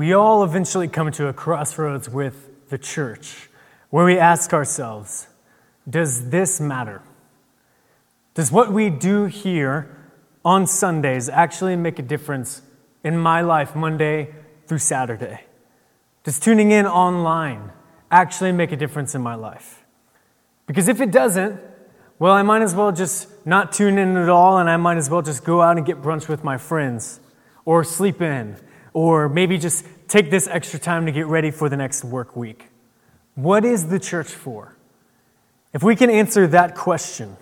we 0.00 0.14
all 0.14 0.42
eventually 0.42 0.88
come 0.88 1.12
to 1.12 1.26
a 1.26 1.32
crossroads 1.34 2.08
with 2.08 2.48
the 2.70 2.78
church 2.78 3.50
where 3.90 4.06
we 4.06 4.16
ask 4.16 4.54
ourselves, 4.54 5.26
does 5.86 6.30
this 6.30 6.58
matter? 6.58 7.02
Does 8.32 8.50
what 8.50 8.72
we 8.72 8.88
do 8.88 9.26
here 9.26 9.94
on 10.42 10.66
Sundays 10.66 11.28
actually 11.28 11.76
make 11.76 11.98
a 11.98 12.02
difference 12.02 12.62
in 13.04 13.18
my 13.18 13.42
life 13.42 13.76
Monday 13.76 14.34
through 14.66 14.78
Saturday? 14.78 15.44
Does 16.24 16.40
tuning 16.40 16.70
in 16.70 16.86
online 16.86 17.70
actually 18.10 18.52
make 18.52 18.72
a 18.72 18.76
difference 18.76 19.14
in 19.14 19.20
my 19.20 19.34
life? 19.34 19.84
Because 20.66 20.88
if 20.88 21.02
it 21.02 21.10
doesn't, 21.10 21.60
well, 22.18 22.32
I 22.32 22.40
might 22.40 22.62
as 22.62 22.74
well 22.74 22.90
just 22.90 23.28
not 23.46 23.70
tune 23.70 23.98
in 23.98 24.16
at 24.16 24.30
all, 24.30 24.56
and 24.56 24.70
I 24.70 24.78
might 24.78 24.96
as 24.96 25.10
well 25.10 25.20
just 25.20 25.44
go 25.44 25.60
out 25.60 25.76
and 25.76 25.84
get 25.84 26.00
brunch 26.00 26.26
with 26.26 26.42
my 26.42 26.56
friends, 26.56 27.20
or 27.66 27.84
sleep 27.84 28.22
in, 28.22 28.56
or 28.92 29.28
maybe 29.28 29.58
just 29.58 29.84
take 30.08 30.30
this 30.30 30.46
extra 30.48 30.78
time 30.78 31.06
to 31.06 31.12
get 31.12 31.26
ready 31.26 31.50
for 31.50 31.68
the 31.68 31.76
next 31.76 32.04
work 32.04 32.36
week. 32.36 32.68
What 33.34 33.64
is 33.64 33.88
the 33.88 33.98
church 33.98 34.28
for? 34.28 34.76
If 35.72 35.82
we 35.82 35.94
can 35.94 36.10
answer 36.10 36.46
that 36.48 36.74
question, 36.74 37.36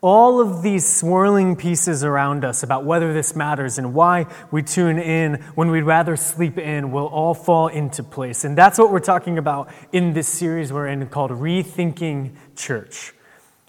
all 0.00 0.40
of 0.40 0.62
these 0.62 0.84
swirling 0.84 1.54
pieces 1.54 2.02
around 2.02 2.44
us 2.44 2.64
about 2.64 2.84
whether 2.84 3.12
this 3.14 3.36
matters 3.36 3.78
and 3.78 3.94
why 3.94 4.26
we 4.50 4.62
tune 4.62 4.98
in 4.98 5.34
when 5.54 5.70
we'd 5.70 5.82
rather 5.82 6.16
sleep 6.16 6.58
in 6.58 6.90
will 6.90 7.06
all 7.06 7.34
fall 7.34 7.68
into 7.68 8.02
place. 8.02 8.44
And 8.44 8.58
that's 8.58 8.78
what 8.78 8.90
we're 8.90 8.98
talking 8.98 9.38
about 9.38 9.70
in 9.92 10.12
this 10.12 10.28
series 10.28 10.72
we're 10.72 10.88
in 10.88 11.06
called 11.08 11.30
Rethinking 11.30 12.34
Church. 12.56 13.14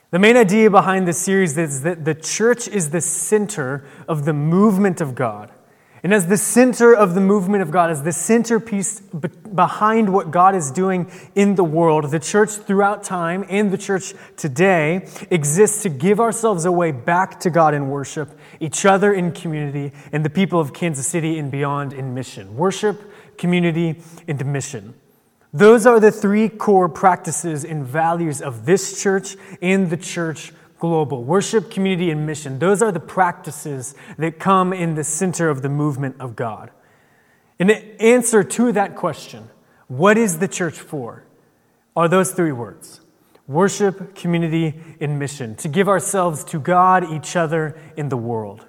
The 0.10 0.20
main 0.20 0.36
idea 0.36 0.72
behind 0.72 1.08
this 1.08 1.20
series 1.20 1.58
is 1.58 1.82
that 1.84 2.04
the 2.04 2.16
church 2.16 2.68
is 2.68 2.90
the 2.90 3.02
center 3.02 3.86
of 4.08 4.26
the 4.26 4.34
movement 4.34 5.02
of 5.02 5.14
God. 5.14 5.52
And 6.04 6.14
as 6.14 6.28
the 6.28 6.38
center 6.38 6.94
of 6.94 7.16
the 7.16 7.22
movement 7.22 7.64
of 7.64 7.72
God, 7.72 7.90
as 7.90 8.04
the 8.04 8.12
centerpiece 8.12 9.00
behind 9.00 10.12
what 10.12 10.32
God 10.32 10.54
is 10.54 10.70
doing 10.70 11.10
in 11.34 11.56
the 11.56 11.64
world, 11.64 12.12
the 12.12 12.20
church 12.20 12.50
throughout 12.50 13.06
time 13.06 13.46
and 13.48 13.72
the 13.72 13.78
church 13.78 14.14
today 14.36 15.08
exists 15.32 15.82
to 15.84 15.90
give 15.90 16.20
ourselves 16.20 16.66
away 16.66 16.92
back 16.92 17.40
to 17.42 17.50
God 17.50 17.74
in 17.74 17.88
worship, 17.88 18.38
each 18.60 18.86
other 18.86 19.14
in 19.14 19.32
community, 19.32 19.94
and 20.12 20.26
the 20.26 20.30
people 20.30 20.60
of 20.60 20.74
Kansas 20.74 21.08
City 21.08 21.40
and 21.40 21.50
beyond 21.50 21.94
in 21.94 22.14
mission. 22.14 22.58
Worship, 22.58 23.02
community, 23.38 24.02
and 24.28 24.46
mission. 24.46 24.96
Those 25.54 25.86
are 25.86 26.02
the 26.02 26.12
three 26.12 26.50
core 26.50 26.90
practices 26.90 27.64
and 27.64 27.86
values 27.86 28.42
of 28.42 28.66
this 28.66 29.02
church 29.02 29.38
and 29.62 29.90
the 29.90 29.98
church 29.98 30.52
global 30.84 31.24
worship, 31.24 31.72
community, 31.72 32.12
and 32.12 32.26
mission. 32.26 32.60
Those 32.60 32.82
are 32.82 32.92
the 32.92 33.00
practices 33.00 33.96
that 34.18 34.38
come 34.38 34.74
in 34.74 34.96
the 34.96 35.04
center 35.06 35.48
of 35.48 35.62
the 35.62 35.70
movement 35.70 36.18
of 36.20 36.36
God. 36.36 36.72
And 37.58 37.70
the 37.70 38.02
answer 38.02 38.44
to 38.44 38.74
that 38.74 38.98
question, 38.98 39.48
what 39.88 40.18
is 40.18 40.40
the 40.40 40.48
church 40.50 40.78
for, 40.78 41.24
are 41.96 42.10
those 42.10 42.34
three 42.34 42.52
words 42.52 43.00
worship, 43.48 44.14
community, 44.14 44.78
and 45.00 45.18
mission, 45.18 45.56
to 45.56 45.70
give 45.70 45.88
ourselves 45.88 46.44
to 46.44 46.60
God, 46.60 47.10
each 47.10 47.38
other, 47.38 47.80
in 47.96 48.10
the 48.10 48.18
world. 48.18 48.66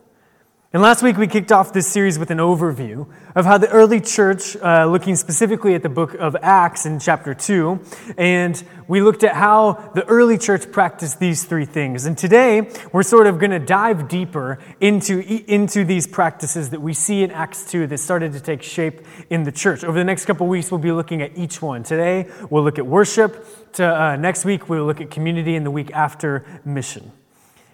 And 0.75 0.83
last 0.83 1.05
week 1.05 1.17
we 1.17 1.29
kicked 1.29 1.53
off 1.53 1.73
this 1.73 1.87
series 1.87 2.19
with 2.19 2.33
an 2.33 2.39
overview 2.39 3.07
of 3.37 3.45
how 3.45 3.59
the 3.59 3.71
early 3.71 4.01
church, 4.01 4.57
uh, 4.57 4.87
looking 4.87 5.15
specifically 5.15 5.77
at 5.77 5.85
the 5.85 5.89
book 5.89 6.15
of 6.15 6.35
Acts 6.43 6.85
in 6.85 6.99
chapter 6.99 7.33
2, 7.33 7.79
and 8.19 8.61
we 8.89 9.01
looked 9.01 9.23
at 9.23 9.37
how 9.37 9.93
the 9.95 10.05
early 10.07 10.37
church 10.37 10.73
practiced 10.73 11.21
these 11.21 11.45
three 11.45 11.65
things. 11.65 12.07
And 12.07 12.19
today 12.19 12.73
we're 12.93 13.05
sort 13.05 13.29
of 13.29 13.39
going 13.39 13.53
to 13.53 13.61
dive 13.61 14.09
deeper 14.09 14.59
into, 14.81 15.21
into 15.21 15.85
these 15.85 16.09
practices 16.09 16.71
that 16.71 16.83
we 16.83 16.93
see 16.93 17.23
in 17.23 17.31
Acts 17.31 17.71
2 17.71 17.87
that 17.87 17.99
started 17.99 18.33
to 18.33 18.41
take 18.41 18.61
shape 18.61 19.03
in 19.31 19.45
the 19.45 19.53
church. 19.53 19.85
Over 19.85 19.97
the 19.97 20.03
next 20.03 20.25
couple 20.25 20.49
weeks 20.49 20.73
we'll 20.73 20.81
be 20.81 20.91
looking 20.91 21.23
at 21.23 21.39
each 21.39 21.63
one. 21.63 21.85
Today 21.85 22.29
we'll 22.51 22.65
look 22.65 22.81
at 22.81 22.87
worship, 22.87 23.73
to, 23.75 23.87
uh, 23.87 24.17
next 24.17 24.45
week 24.45 24.69
we'll 24.69 24.87
look 24.87 25.01
at 25.01 25.13
community, 25.13 25.55
and 25.55 25.65
the 25.65 25.71
week 25.71 25.93
after 25.93 26.45
mission. 26.65 27.13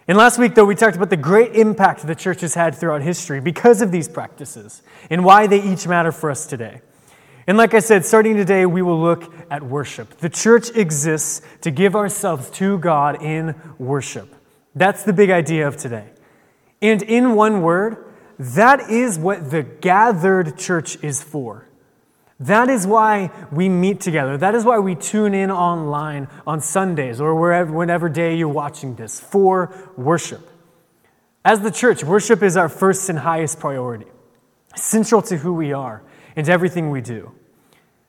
And 0.07 0.17
last 0.17 0.39
week, 0.39 0.55
though, 0.55 0.65
we 0.65 0.75
talked 0.75 0.95
about 0.95 1.09
the 1.09 1.17
great 1.17 1.55
impact 1.55 2.05
the 2.05 2.15
church 2.15 2.41
has 2.41 2.55
had 2.55 2.75
throughout 2.75 3.01
history 3.01 3.39
because 3.39 3.81
of 3.81 3.91
these 3.91 4.09
practices 4.09 4.81
and 5.09 5.23
why 5.23 5.47
they 5.47 5.61
each 5.61 5.87
matter 5.87 6.11
for 6.11 6.31
us 6.31 6.47
today. 6.47 6.81
And 7.47 7.57
like 7.57 7.73
I 7.73 7.79
said, 7.79 8.05
starting 8.05 8.35
today, 8.35 8.65
we 8.65 8.81
will 8.81 8.99
look 8.99 9.33
at 9.49 9.63
worship. 9.63 10.17
The 10.17 10.29
church 10.29 10.69
exists 10.75 11.41
to 11.61 11.71
give 11.71 11.95
ourselves 11.95 12.49
to 12.51 12.77
God 12.79 13.21
in 13.21 13.55
worship. 13.77 14.33
That's 14.75 15.03
the 15.03 15.13
big 15.13 15.29
idea 15.29 15.67
of 15.67 15.77
today. 15.77 16.09
And 16.81 17.01
in 17.03 17.35
one 17.35 17.61
word, 17.61 18.05
that 18.39 18.89
is 18.89 19.19
what 19.19 19.51
the 19.51 19.63
gathered 19.63 20.57
church 20.57 21.03
is 21.03 21.21
for. 21.21 21.67
That 22.41 22.69
is 22.69 22.87
why 22.87 23.29
we 23.51 23.69
meet 23.69 24.01
together. 24.01 24.35
That 24.35 24.55
is 24.55 24.65
why 24.65 24.79
we 24.79 24.95
tune 24.95 25.35
in 25.35 25.51
online 25.51 26.27
on 26.47 26.59
Sundays 26.59 27.21
or 27.21 27.35
wherever, 27.35 27.71
whenever 27.71 28.09
day 28.09 28.35
you're 28.35 28.47
watching 28.47 28.95
this 28.95 29.19
for 29.19 29.71
worship. 29.95 30.49
As 31.45 31.61
the 31.61 31.69
church, 31.69 32.03
worship 32.03 32.41
is 32.41 32.57
our 32.57 32.67
first 32.67 33.09
and 33.09 33.19
highest 33.19 33.59
priority, 33.59 34.07
central 34.75 35.21
to 35.23 35.37
who 35.37 35.53
we 35.53 35.71
are 35.71 36.01
and 36.35 36.49
everything 36.49 36.89
we 36.89 37.01
do. 37.01 37.31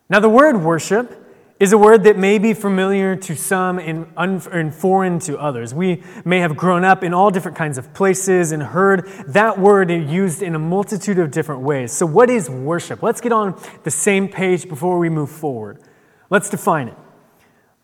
Now, 0.09 0.21
the 0.21 0.31
word 0.31 0.57
worship 0.57 1.22
is 1.63 1.73
a 1.73 1.79
word 1.79 2.03
that 2.03 2.19
may 2.19 2.39
be 2.39 2.53
familiar 2.55 3.15
to 3.15 3.37
some 3.37 3.79
and, 3.79 4.05
un- 4.17 4.43
and 4.51 4.75
foreign 4.75 5.21
to 5.21 5.39
others. 5.39 5.73
We 5.73 6.03
may 6.25 6.41
have 6.41 6.57
grown 6.57 6.83
up 6.83 7.05
in 7.05 7.15
all 7.15 7.31
different 7.31 7.57
kinds 7.57 7.79
of 7.79 7.95
places 7.95 8.51
and 8.51 8.61
heard 8.61 9.07
that 9.29 9.61
word 9.61 9.89
used 9.89 10.43
in 10.43 10.57
a 10.57 10.59
multitude 10.59 11.21
of 11.21 11.31
different 11.31 11.61
ways. 11.61 11.93
So, 11.93 12.05
what 12.05 12.31
is 12.31 12.51
worship? 12.51 13.01
Let's 13.01 13.21
get 13.21 13.31
on 13.31 13.57
the 13.85 13.93
same 13.93 14.27
page 14.27 14.69
before 14.69 14.99
we 14.99 15.09
move 15.09 15.31
forward. 15.31 15.79
Let's 16.31 16.51
define 16.51 16.89
it. 16.89 16.97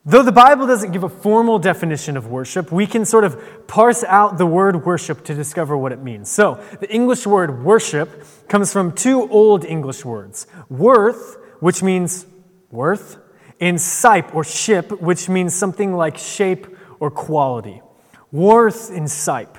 Though 0.04 0.24
the 0.24 0.32
Bible 0.32 0.66
doesn't 0.66 0.90
give 0.90 1.04
a 1.04 1.08
formal 1.08 1.60
definition 1.60 2.16
of 2.16 2.26
worship, 2.26 2.72
we 2.72 2.84
can 2.84 3.04
sort 3.04 3.22
of 3.22 3.68
parse 3.68 4.02
out 4.02 4.38
the 4.38 4.46
word 4.46 4.84
worship 4.84 5.22
to 5.26 5.34
discover 5.36 5.78
what 5.78 5.92
it 5.92 6.02
means. 6.02 6.28
So, 6.28 6.60
the 6.80 6.92
English 6.92 7.28
word 7.28 7.62
worship 7.62 8.24
comes 8.48 8.72
from 8.72 8.90
two 8.90 9.30
Old 9.30 9.64
English 9.64 10.04
words 10.04 10.48
worth, 10.68 11.36
which 11.60 11.80
means 11.80 12.26
worth, 12.72 13.18
in 13.60 13.76
sipe 13.76 14.34
or 14.34 14.44
ship, 14.44 15.00
which 15.00 15.28
means 15.28 15.54
something 15.54 15.94
like 15.94 16.16
shape 16.16 16.66
or 17.00 17.10
quality. 17.10 17.82
Worth 18.30 18.90
in 18.90 19.04
sipe. 19.04 19.56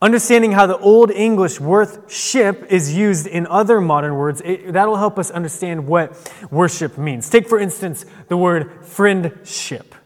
Understanding 0.00 0.52
how 0.52 0.66
the 0.66 0.78
Old 0.78 1.10
English 1.10 1.58
worth 1.58 2.12
ship 2.12 2.66
is 2.70 2.94
used 2.94 3.26
in 3.26 3.48
other 3.48 3.80
modern 3.80 4.14
words, 4.14 4.40
it, 4.44 4.72
that'll 4.72 4.96
help 4.96 5.18
us 5.18 5.30
understand 5.30 5.88
what 5.88 6.32
worship 6.52 6.96
means. 6.96 7.28
Take, 7.28 7.48
for 7.48 7.58
instance, 7.58 8.06
the 8.28 8.36
word 8.36 8.86
friendship. 8.86 9.96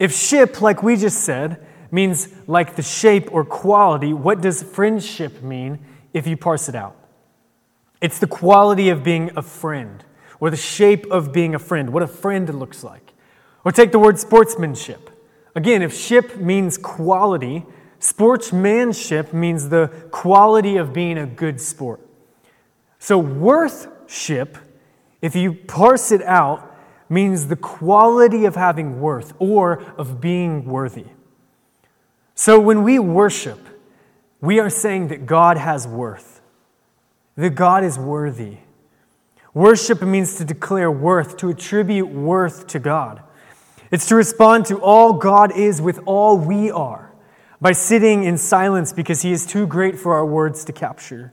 If 0.00 0.12
ship, 0.12 0.60
like 0.60 0.82
we 0.82 0.96
just 0.96 1.20
said, 1.20 1.64
means 1.92 2.28
like 2.48 2.74
the 2.74 2.82
shape 2.82 3.32
or 3.32 3.44
quality, 3.44 4.12
what 4.12 4.40
does 4.40 4.64
friendship 4.64 5.42
mean 5.42 5.78
if 6.12 6.26
you 6.26 6.36
parse 6.36 6.68
it 6.68 6.74
out? 6.74 6.96
It's 8.00 8.18
the 8.18 8.26
quality 8.26 8.88
of 8.88 9.04
being 9.04 9.30
a 9.36 9.42
friend 9.42 10.04
or 10.40 10.50
the 10.50 10.56
shape 10.56 11.06
of 11.10 11.32
being 11.32 11.54
a 11.54 11.58
friend, 11.58 11.92
what 11.92 12.02
a 12.02 12.08
friend 12.08 12.52
looks 12.58 12.82
like. 12.82 13.12
Or 13.64 13.70
take 13.70 13.92
the 13.92 13.98
word 13.98 14.18
sportsmanship. 14.18 15.10
Again, 15.54 15.82
if 15.82 15.94
ship 15.94 16.36
means 16.36 16.78
quality, 16.78 17.66
sportsmanship 17.98 19.34
means 19.34 19.68
the 19.68 19.88
quality 20.10 20.78
of 20.78 20.92
being 20.92 21.18
a 21.18 21.26
good 21.26 21.60
sport. 21.60 22.00
So, 22.98 23.18
worthship, 23.18 24.56
if 25.20 25.34
you 25.34 25.52
parse 25.52 26.10
it 26.10 26.22
out, 26.22 26.66
means 27.08 27.48
the 27.48 27.56
quality 27.56 28.44
of 28.44 28.54
having 28.54 29.00
worth 29.00 29.34
or 29.38 29.82
of 29.98 30.20
being 30.20 30.64
worthy. 30.64 31.06
So, 32.34 32.58
when 32.60 32.82
we 32.82 32.98
worship, 32.98 33.58
we 34.40 34.60
are 34.60 34.70
saying 34.70 35.08
that 35.08 35.26
God 35.26 35.58
has 35.58 35.86
worth, 35.86 36.40
that 37.36 37.50
God 37.50 37.84
is 37.84 37.98
worthy. 37.98 38.58
Worship 39.52 40.02
means 40.02 40.36
to 40.36 40.44
declare 40.44 40.90
worth, 40.90 41.36
to 41.38 41.48
attribute 41.48 42.08
worth 42.08 42.66
to 42.68 42.78
God. 42.78 43.22
It's 43.90 44.06
to 44.06 44.14
respond 44.14 44.66
to 44.66 44.80
all 44.80 45.14
God 45.14 45.56
is 45.56 45.82
with 45.82 45.98
all 46.06 46.38
we 46.38 46.70
are 46.70 47.12
by 47.60 47.72
sitting 47.72 48.22
in 48.24 48.38
silence 48.38 48.92
because 48.92 49.22
He 49.22 49.32
is 49.32 49.44
too 49.44 49.66
great 49.66 49.98
for 49.98 50.14
our 50.14 50.24
words 50.24 50.64
to 50.66 50.72
capture 50.72 51.32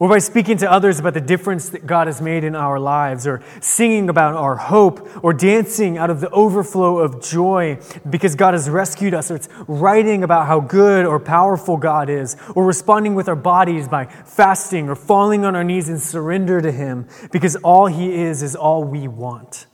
or 0.00 0.08
by 0.08 0.18
speaking 0.18 0.56
to 0.56 0.68
others 0.68 0.98
about 0.98 1.12
the 1.12 1.20
difference 1.20 1.68
that 1.68 1.86
God 1.86 2.06
has 2.06 2.22
made 2.22 2.42
in 2.42 2.56
our 2.56 2.80
lives, 2.80 3.26
or 3.26 3.42
singing 3.60 4.08
about 4.08 4.34
our 4.34 4.56
hope, 4.56 5.06
or 5.22 5.34
dancing 5.34 5.98
out 5.98 6.08
of 6.08 6.22
the 6.22 6.30
overflow 6.30 6.98
of 6.98 7.22
joy 7.22 7.78
because 8.08 8.34
God 8.34 8.54
has 8.54 8.70
rescued 8.70 9.12
us, 9.12 9.30
or 9.30 9.36
it's 9.36 9.50
writing 9.68 10.24
about 10.24 10.46
how 10.46 10.58
good 10.58 11.04
or 11.04 11.20
powerful 11.20 11.76
God 11.76 12.08
is, 12.08 12.34
or 12.54 12.64
responding 12.64 13.14
with 13.14 13.28
our 13.28 13.36
bodies 13.36 13.88
by 13.88 14.06
fasting 14.06 14.88
or 14.88 14.94
falling 14.94 15.44
on 15.44 15.54
our 15.54 15.62
knees 15.62 15.90
in 15.90 15.98
surrender 15.98 16.62
to 16.62 16.72
Him 16.72 17.06
because 17.30 17.56
all 17.56 17.84
He 17.84 18.14
is 18.14 18.42
is 18.42 18.56
all 18.56 18.82
we 18.82 19.06
want. 19.06 19.66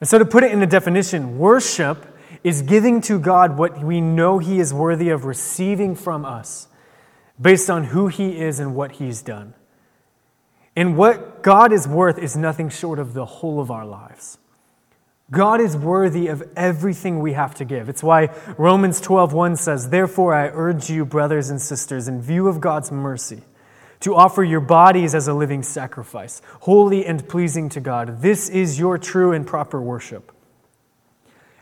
And 0.00 0.08
so, 0.08 0.18
to 0.18 0.24
put 0.24 0.42
it 0.42 0.52
in 0.52 0.62
a 0.62 0.66
definition, 0.66 1.38
worship 1.38 2.16
is 2.42 2.62
giving 2.62 3.02
to 3.02 3.18
God 3.18 3.58
what 3.58 3.84
we 3.84 4.00
know 4.00 4.38
He 4.38 4.58
is 4.58 4.72
worthy 4.72 5.10
of 5.10 5.26
receiving 5.26 5.94
from 5.94 6.24
us 6.24 6.68
based 7.40 7.68
on 7.68 7.84
who 7.84 8.08
he 8.08 8.40
is 8.40 8.60
and 8.60 8.74
what 8.74 8.92
he's 8.92 9.22
done. 9.22 9.54
And 10.76 10.96
what 10.96 11.42
God 11.42 11.72
is 11.72 11.86
worth 11.86 12.18
is 12.18 12.36
nothing 12.36 12.68
short 12.68 12.98
of 12.98 13.14
the 13.14 13.24
whole 13.24 13.60
of 13.60 13.70
our 13.70 13.86
lives. 13.86 14.38
God 15.30 15.60
is 15.60 15.76
worthy 15.76 16.28
of 16.28 16.42
everything 16.54 17.20
we 17.20 17.32
have 17.32 17.54
to 17.56 17.64
give. 17.64 17.88
It's 17.88 18.02
why 18.02 18.28
Romans 18.58 19.00
12:1 19.00 19.56
says, 19.56 19.88
"Therefore 19.88 20.34
I 20.34 20.50
urge 20.52 20.90
you, 20.90 21.04
brothers 21.04 21.48
and 21.48 21.60
sisters, 21.60 22.08
in 22.08 22.20
view 22.20 22.46
of 22.46 22.60
God's 22.60 22.92
mercy, 22.92 23.42
to 24.00 24.14
offer 24.14 24.44
your 24.44 24.60
bodies 24.60 25.14
as 25.14 25.26
a 25.26 25.32
living 25.32 25.62
sacrifice, 25.62 26.42
holy 26.60 27.06
and 27.06 27.26
pleasing 27.26 27.68
to 27.70 27.80
God. 27.80 28.20
This 28.20 28.50
is 28.50 28.78
your 28.78 28.98
true 28.98 29.32
and 29.32 29.46
proper 29.46 29.80
worship." 29.80 30.30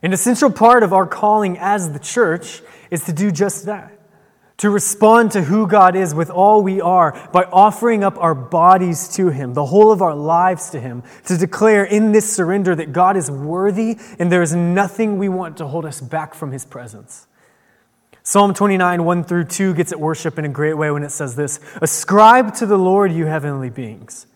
An 0.02 0.12
essential 0.12 0.50
part 0.50 0.82
of 0.82 0.92
our 0.92 1.06
calling 1.06 1.56
as 1.56 1.92
the 1.92 2.00
church 2.00 2.62
is 2.90 3.04
to 3.04 3.12
do 3.12 3.30
just 3.30 3.66
that 3.66 3.92
to 4.62 4.70
respond 4.70 5.32
to 5.32 5.42
who 5.42 5.66
God 5.66 5.96
is 5.96 6.14
with 6.14 6.30
all 6.30 6.62
we 6.62 6.80
are 6.80 7.28
by 7.32 7.42
offering 7.46 8.04
up 8.04 8.16
our 8.18 8.32
bodies 8.32 9.08
to 9.16 9.28
Him, 9.28 9.54
the 9.54 9.64
whole 9.64 9.90
of 9.90 10.00
our 10.00 10.14
lives 10.14 10.70
to 10.70 10.78
Him, 10.78 11.02
to 11.24 11.36
declare 11.36 11.82
in 11.82 12.12
this 12.12 12.32
surrender 12.32 12.72
that 12.76 12.92
God 12.92 13.16
is 13.16 13.28
worthy 13.28 13.98
and 14.20 14.30
there 14.30 14.40
is 14.40 14.54
nothing 14.54 15.18
we 15.18 15.28
want 15.28 15.56
to 15.56 15.66
hold 15.66 15.84
us 15.84 16.00
back 16.00 16.32
from 16.32 16.52
His 16.52 16.64
presence. 16.64 17.26
Psalm 18.22 18.54
29, 18.54 19.04
1 19.04 19.24
through 19.24 19.46
2 19.46 19.74
gets 19.74 19.90
at 19.90 19.98
worship 19.98 20.38
in 20.38 20.44
a 20.44 20.48
great 20.48 20.74
way 20.74 20.92
when 20.92 21.02
it 21.02 21.10
says 21.10 21.34
this 21.34 21.58
Ascribe 21.80 22.54
to 22.54 22.64
the 22.64 22.78
Lord, 22.78 23.10
you 23.10 23.26
heavenly 23.26 23.68
beings. 23.68 24.28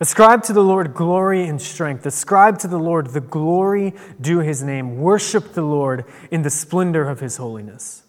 Ascribe 0.00 0.42
to 0.42 0.52
the 0.52 0.62
Lord 0.62 0.92
glory 0.92 1.46
and 1.46 1.58
strength. 1.58 2.04
Ascribe 2.04 2.58
to 2.58 2.68
the 2.68 2.78
Lord 2.78 3.06
the 3.06 3.22
glory 3.22 3.94
due 4.20 4.40
his 4.40 4.62
name. 4.62 4.98
Worship 4.98 5.54
the 5.54 5.62
Lord 5.62 6.04
in 6.30 6.42
the 6.42 6.50
splendor 6.50 7.08
of 7.08 7.20
his 7.20 7.38
holiness. 7.38 8.01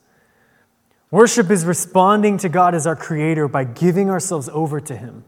Worship 1.13 1.51
is 1.51 1.63
responding 1.63 2.39
to 2.39 2.49
God 2.49 2.73
as 2.73 2.87
our 2.87 2.95
Creator 2.95 3.47
by 3.47 3.65
giving 3.65 4.09
ourselves 4.09 4.49
over 4.49 4.79
to 4.79 4.95
Him 4.97 5.23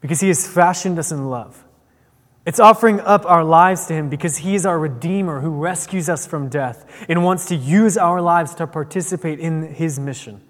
because 0.00 0.20
He 0.20 0.28
has 0.28 0.46
fashioned 0.46 0.98
us 0.98 1.12
in 1.12 1.28
love. 1.28 1.62
It's 2.46 2.58
offering 2.58 3.00
up 3.00 3.26
our 3.26 3.44
lives 3.44 3.84
to 3.88 3.92
Him 3.92 4.08
because 4.08 4.38
He 4.38 4.54
is 4.54 4.64
our 4.64 4.78
Redeemer 4.78 5.42
who 5.42 5.50
rescues 5.50 6.08
us 6.08 6.26
from 6.26 6.48
death 6.48 7.04
and 7.06 7.22
wants 7.22 7.44
to 7.48 7.54
use 7.54 7.98
our 7.98 8.22
lives 8.22 8.54
to 8.54 8.66
participate 8.66 9.38
in 9.38 9.74
His 9.74 10.00
mission. 10.00 10.40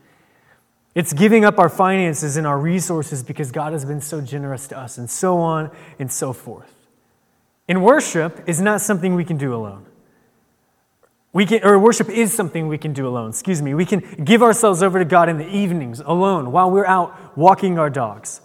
It's 0.94 1.12
giving 1.12 1.44
up 1.44 1.58
our 1.58 1.69
finances 1.69 2.37
and 2.37 2.46
our 2.46 2.56
resources 2.61 3.25
because 3.25 3.50
God 3.50 3.72
has 3.72 3.84
been 3.84 4.00
so 4.00 4.20
generous 4.20 4.69
to 4.69 4.78
us, 4.78 4.99
and 4.99 5.11
so 5.11 5.38
on 5.38 5.72
and 5.99 6.12
so 6.12 6.32
forth. 6.32 6.72
And 7.67 7.82
worship 7.82 8.44
is 8.46 8.61
not 8.61 8.81
something 8.82 9.17
we 9.17 9.25
can 9.25 9.37
do 9.37 9.52
alone. 9.52 9.87
We 11.32 11.47
can, 11.47 11.62
or 11.62 11.79
worship 11.79 12.09
is 12.09 12.32
something 12.32 12.67
we 12.67 12.79
can 12.79 12.93
do 12.93 13.06
alone. 13.06 13.31
Excuse 13.31 13.62
me. 13.62 13.75
We 13.75 13.87
can 13.87 14.00
give 14.25 14.43
ourselves 14.43 14.82
over 14.82 14.99
to 14.99 15.05
God 15.05 15.29
in 15.29 15.38
the 15.38 15.49
evenings 15.49 16.00
alone 16.00 16.50
while 16.50 16.71
we're 16.71 16.87
out 16.87 17.37
walking 17.37 17.79
our 17.79 17.91
dogs. 17.91 18.41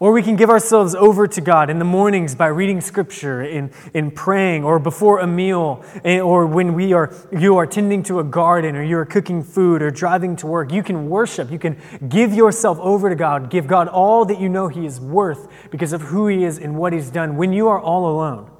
Or 0.00 0.10
we 0.10 0.22
can 0.22 0.34
give 0.34 0.50
ourselves 0.50 0.96
over 0.96 1.28
to 1.28 1.40
God 1.40 1.70
in 1.70 1.78
the 1.78 1.84
mornings 1.84 2.34
by 2.34 2.48
reading 2.48 2.80
scripture, 2.80 3.42
in, 3.42 3.70
in 3.94 4.10
praying, 4.10 4.64
or 4.64 4.80
before 4.80 5.20
a 5.20 5.26
meal, 5.26 5.84
eh, 6.04 6.18
or 6.18 6.46
when 6.46 6.74
we 6.74 6.92
are, 6.92 7.14
you 7.30 7.56
are 7.56 7.66
tending 7.66 8.02
to 8.04 8.18
a 8.18 8.24
garden, 8.24 8.74
or 8.74 8.82
you 8.82 8.98
are 8.98 9.06
cooking 9.06 9.44
food, 9.44 9.80
or 9.80 9.92
driving 9.92 10.34
to 10.36 10.48
work. 10.48 10.72
You 10.72 10.82
can 10.82 11.08
worship. 11.08 11.50
You 11.50 11.60
can 11.60 11.80
give 12.08 12.34
yourself 12.34 12.78
over 12.80 13.08
to 13.08 13.14
God. 13.14 13.48
Give 13.48 13.68
God 13.68 13.86
all 13.86 14.24
that 14.24 14.40
you 14.40 14.48
know 14.48 14.66
He 14.66 14.84
is 14.84 15.00
worth 15.00 15.70
because 15.70 15.92
of 15.92 16.02
who 16.02 16.26
He 16.26 16.42
is 16.42 16.58
and 16.58 16.76
what 16.76 16.92
He's 16.92 17.08
done 17.08 17.36
when 17.36 17.52
you 17.52 17.68
are 17.68 17.80
all 17.80 18.10
alone. 18.10 18.50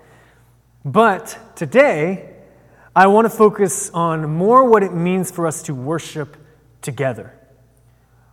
But 0.84 1.36
today, 1.56 2.33
I 2.96 3.08
want 3.08 3.24
to 3.24 3.30
focus 3.30 3.90
on 3.90 4.36
more 4.36 4.68
what 4.68 4.84
it 4.84 4.94
means 4.94 5.30
for 5.32 5.48
us 5.48 5.62
to 5.64 5.74
worship 5.74 6.36
together. 6.80 7.36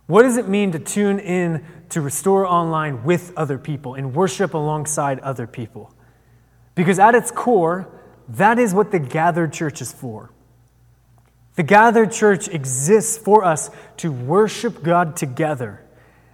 What 0.06 0.22
does 0.22 0.36
it 0.36 0.48
mean 0.48 0.70
to 0.72 0.78
tune 0.78 1.18
in 1.18 1.64
to 1.88 2.00
Restore 2.00 2.46
Online 2.46 3.02
with 3.02 3.32
other 3.36 3.58
people 3.58 3.94
and 3.94 4.14
worship 4.14 4.54
alongside 4.54 5.18
other 5.20 5.48
people? 5.48 5.92
Because 6.76 7.00
at 7.00 7.16
its 7.16 7.32
core, 7.32 7.88
that 8.28 8.60
is 8.60 8.72
what 8.72 8.92
the 8.92 9.00
gathered 9.00 9.52
church 9.52 9.80
is 9.80 9.90
for. 9.90 10.30
The 11.56 11.64
gathered 11.64 12.12
church 12.12 12.46
exists 12.46 13.18
for 13.18 13.44
us 13.44 13.68
to 13.98 14.12
worship 14.12 14.82
God 14.82 15.16
together, 15.16 15.84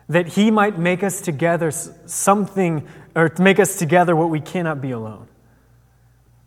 that 0.09 0.29
He 0.29 0.51
might 0.51 0.79
make 0.79 1.03
us 1.03 1.23
together 1.23 1.71
something, 1.71 2.87
or 3.17 3.33
make 3.39 3.59
us 3.59 3.79
together 3.79 4.15
what 4.15 4.29
we 4.29 4.41
cannot 4.41 4.81
be 4.81 4.91
alone. 4.91 5.29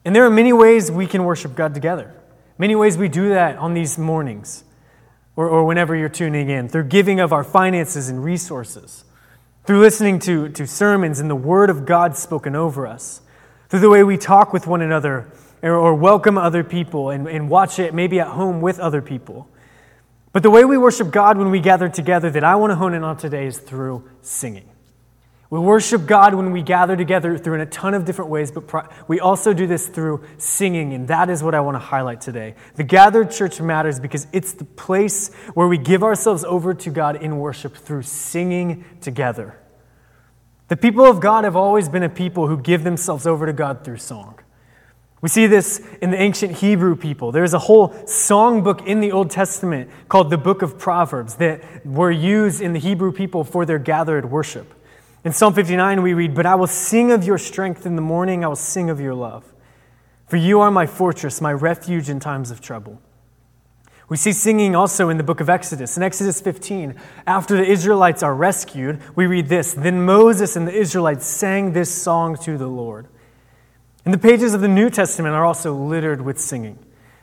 And 0.04 0.16
there 0.16 0.26
are 0.26 0.32
many 0.32 0.54
ways 0.54 0.92
we 0.92 1.06
can 1.06 1.24
worship 1.24 1.56
God 1.56 1.74
together. 1.74 2.14
Many 2.58 2.76
ways 2.76 2.98
we 2.98 3.08
do 3.08 3.30
that 3.30 3.58
on 3.58 3.74
these 3.74 3.98
mornings 3.98 4.64
or, 5.36 5.48
or 5.48 5.66
whenever 5.66 5.96
you're 5.96 6.10
tuning 6.10 6.50
in 6.50 6.70
through 6.70 6.86
giving 6.86 7.20
of 7.20 7.34
our 7.34 7.44
finances 7.44 8.10
and 8.10 8.24
resources, 8.24 9.04
through 9.66 9.80
listening 9.80 10.20
to, 10.20 10.50
to 10.50 10.68
sermons 10.68 11.20
and 11.20 11.30
the 11.30 11.36
Word 11.36 11.70
of 11.70 11.86
God 11.86 12.18
spoken 12.18 12.56
over 12.56 12.88
us, 12.88 13.22
through 13.70 13.80
the 13.80 13.90
way 13.90 14.04
we 14.04 14.18
talk 14.18 14.54
with 14.54 14.68
one 14.68 14.82
another 14.82 15.32
or, 15.62 15.76
or 15.76 15.96
welcome 15.96 16.38
other 16.38 16.64
people 16.64 17.10
and, 17.10 17.28
and 17.28 17.50
watch 17.50 17.80
it 17.80 17.94
maybe 17.94 18.20
at 18.20 18.28
home 18.28 18.62
with 18.62 18.80
other 18.80 19.02
people. 19.02 19.48
But 20.34 20.44
the 20.44 20.50
way 20.50 20.66
we 20.66 20.78
worship 20.78 21.12
God 21.12 21.38
when 21.38 21.52
we 21.52 21.60
gather 21.60 21.90
together 21.90 22.30
that 22.32 22.44
I 22.44 22.56
want 22.56 22.72
to 22.72 22.76
hone 22.76 22.94
in 22.94 23.04
on 23.04 23.18
today 23.18 23.46
is 23.46 23.58
through 23.58 24.10
singing. 24.22 24.71
We 25.52 25.60
worship 25.60 26.06
God 26.06 26.34
when 26.34 26.54
we 26.54 26.62
gather 26.62 26.96
together 26.96 27.38
through 27.38 27.56
in 27.56 27.62
a 27.62 27.66
ton 27.66 27.94
of 27.94 28.06
different 28.06 28.32
ways, 28.32 28.52
but 28.52 29.10
we 29.10 29.20
also 29.20 29.54
do 29.54 29.68
this 29.68 29.86
through 29.86 30.24
singing, 30.38 30.94
and 30.94 31.10
that 31.10 31.30
is 31.30 31.44
what 31.44 31.54
I 31.54 31.60
want 31.60 31.76
to 31.76 31.80
highlight 31.80 32.22
today. 32.22 32.56
The 32.76 32.86
gathered 32.86 33.32
church 33.32 33.60
matters 33.60 34.00
because 34.00 34.28
it's 34.32 34.54
the 34.54 34.64
place 34.64 35.34
where 35.54 35.68
we 35.68 35.78
give 35.78 36.04
ourselves 36.04 36.46
over 36.46 36.74
to 36.76 36.90
God 36.90 37.22
in 37.22 37.38
worship 37.38 37.76
through 37.76 38.04
singing 38.04 38.86
together. 39.02 39.60
The 40.70 40.78
people 40.78 41.06
of 41.06 41.20
God 41.20 41.44
have 41.44 41.58
always 41.58 41.90
been 41.90 42.04
a 42.04 42.10
people 42.10 42.48
who 42.48 42.58
give 42.58 42.86
themselves 42.86 43.28
over 43.28 43.46
to 43.46 43.52
God 43.52 43.84
through 43.84 43.98
song. 43.98 44.40
We 45.20 45.28
see 45.28 45.48
this 45.48 45.86
in 46.02 46.12
the 46.12 46.22
ancient 46.22 46.60
Hebrew 46.60 46.96
people. 46.96 47.34
There's 47.34 47.54
a 47.54 47.60
whole 47.60 47.90
songbook 47.90 48.88
in 48.88 49.02
the 49.02 49.12
Old 49.12 49.30
Testament 49.30 49.90
called 50.08 50.30
the 50.30 50.38
Book 50.38 50.62
of 50.62 50.80
Proverbs 50.80 51.36
that 51.36 51.86
were 51.86 52.10
used 52.10 52.62
in 52.62 52.72
the 52.72 52.80
Hebrew 52.80 53.12
people 53.12 53.44
for 53.44 53.66
their 53.66 53.80
gathered 53.80 54.32
worship. 54.32 54.76
In 55.24 55.34
Psalm 55.34 55.54
59, 55.54 56.02
we 56.02 56.14
read, 56.14 56.34
But 56.34 56.48
I 56.48 56.56
will 56.56 56.68
sing 56.68 57.12
of 57.12 57.24
your 57.24 57.38
strength 57.38 57.86
in 57.86 57.96
the 57.96 58.02
morning, 58.02 58.44
I 58.44 58.48
will 58.48 58.56
sing 58.56 58.90
of 58.90 59.00
your 59.00 59.14
love. 59.14 59.54
For 60.28 60.38
you 60.38 60.62
are 60.62 60.72
my 60.72 60.88
fortress, 60.88 61.42
my 61.42 61.54
refuge 61.54 62.10
in 62.10 62.20
times 62.20 62.50
of 62.50 62.62
trouble. 62.62 63.00
We 64.10 64.18
see 64.18 64.34
singing 64.34 64.76
also 64.76 65.10
in 65.10 65.18
the 65.18 65.24
book 65.24 65.40
of 65.40 65.50
Exodus. 65.50 65.96
In 65.96 66.04
Exodus 66.04 66.42
15, 66.42 66.96
after 67.28 67.56
the 67.56 67.66
Israelites 67.66 68.24
are 68.24 68.34
rescued, 68.34 69.00
we 69.16 69.28
read 69.28 69.48
this 69.48 69.74
Then 69.74 70.04
Moses 70.04 70.56
and 70.56 70.68
the 70.68 70.74
Israelites 70.74 71.26
sang 71.26 71.74
this 71.74 71.94
song 71.94 72.36
to 72.38 72.58
the 72.58 72.68
Lord. 72.68 73.08
And 74.04 74.14
the 74.14 74.18
pages 74.18 74.54
of 74.54 74.62
the 74.62 74.68
New 74.68 74.90
Testament 74.90 75.36
are 75.36 75.46
also 75.46 75.76
littered 75.76 76.22
with 76.22 76.40
singing. 76.40 76.80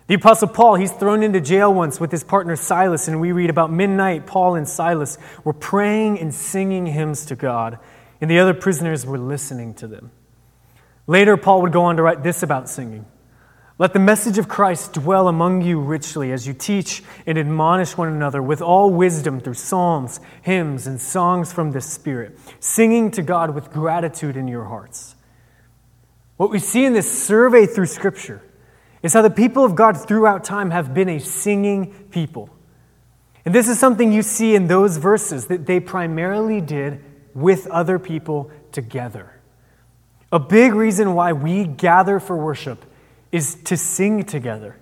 The 0.09 0.15
Apostle 0.15 0.49
Paul, 0.49 0.77
he's 0.77 0.91
thrown 0.91 1.23
into 1.23 1.39
jail 1.39 1.73
once 1.73 2.01
with 2.01 2.11
his 2.11 2.25
partner 2.25 2.57
Silas, 2.57 3.09
and 3.09 3.21
we 3.21 3.31
read 3.31 3.51
about 3.51 3.71
midnight, 3.71 4.27
Paul 4.27 4.55
and 4.55 4.67
Silas 4.67 5.19
were 5.45 5.53
praying 5.53 6.19
and 6.19 6.33
singing 6.33 6.87
hymns 6.87 7.27
to 7.27 7.37
God, 7.37 7.79
and 8.19 8.31
the 8.31 8.39
other 8.39 8.55
prisoners 8.55 9.05
were 9.05 9.19
listening 9.19 9.75
to 9.75 9.87
them. 9.87 10.11
Later, 11.07 11.37
Paul 11.37 11.61
would 11.61 11.73
go 11.73 11.83
on 11.83 11.99
to 11.99 12.03
write 12.03 12.23
this 12.23 12.43
about 12.43 12.71
singing 12.71 13.05
Let 13.77 13.93
the 13.93 13.99
message 13.99 14.39
of 14.39 14.49
Christ 14.49 14.95
dwell 14.95 15.29
among 15.29 15.61
you 15.61 15.79
richly 15.79 16.33
as 16.33 16.47
you 16.47 16.55
teach 16.55 17.03
and 17.27 17.37
admonish 17.37 17.99
one 17.99 18.09
another 18.09 18.43
with 18.43 18.63
all 18.63 18.89
wisdom 18.89 19.41
through 19.41 19.55
psalms, 19.55 20.21
hymns, 20.41 20.87
and 20.87 20.99
songs 20.99 21.53
from 21.53 21.73
the 21.73 21.83
Spirit, 21.83 22.39
singing 22.61 23.11
to 23.11 23.21
God 23.21 23.55
with 23.55 23.71
gratitude 23.71 24.39
in 24.39 24.49
your 24.49 24.65
hearts. 24.65 25.17
What 26.39 26.51
we 26.51 26.61
see 26.61 26.87
in 26.87 26.95
this 26.95 27.27
survey 27.27 27.67
through 27.67 27.87
Scripture 27.87 28.43
is 29.03 29.13
how 29.13 29.23
the 29.23 29.31
people 29.31 29.65
of 29.65 29.75
God 29.75 29.97
throughout 29.97 30.45
time 30.45 30.71
have 30.71 30.93
been 30.93 31.09
a 31.09 31.19
singing 31.19 31.93
people. 32.11 32.51
And 33.45 33.55
this 33.55 33.69
is 33.69 33.79
something 33.79 34.13
you 34.13 34.23
see 34.23 34.55
in 34.55 34.67
those 34.67 34.97
verses 34.97 35.47
that 35.47 35.67
they 35.67 35.81
primarily 35.81 36.61
did 36.61 37.05
with 37.35 37.67
other 37.69 37.99
people 37.99 38.51
together. 38.73 39.41
A 40.31 40.39
big 40.39 40.75
reason 40.75 41.15
why 41.15 41.33
we 41.33 41.65
gather 41.65 42.21
for 42.21 42.37
worship 42.37 42.85
is 43.33 43.55
to 43.65 43.77
sing 43.77 44.25
together. 44.25 44.77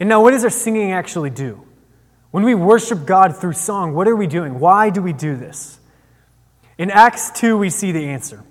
And 0.00 0.08
now, 0.08 0.22
what 0.22 0.30
does 0.30 0.44
our 0.44 0.50
singing 0.50 0.92
actually 0.92 1.30
do? 1.30 1.62
When 2.30 2.44
we 2.44 2.54
worship 2.54 3.04
God 3.04 3.36
through 3.36 3.52
song, 3.52 3.94
what 3.94 4.08
are 4.08 4.16
we 4.16 4.26
doing? 4.26 4.58
Why 4.58 4.88
do 4.90 5.02
we 5.02 5.12
do 5.12 5.36
this? 5.36 5.78
In 6.78 6.90
Acts 6.90 7.30
2, 7.32 7.58
we 7.58 7.68
see 7.68 7.92
the 7.92 8.06
answer. 8.06 8.42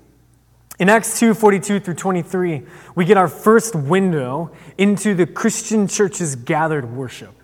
In 0.78 0.88
Acts 0.88 1.18
2 1.20 1.34
42 1.34 1.80
through 1.80 1.94
23, 1.94 2.62
we 2.94 3.04
get 3.04 3.16
our 3.16 3.28
first 3.28 3.74
window 3.74 4.50
into 4.78 5.14
the 5.14 5.26
Christian 5.26 5.86
church's 5.86 6.34
gathered 6.34 6.90
worship. 6.90 7.34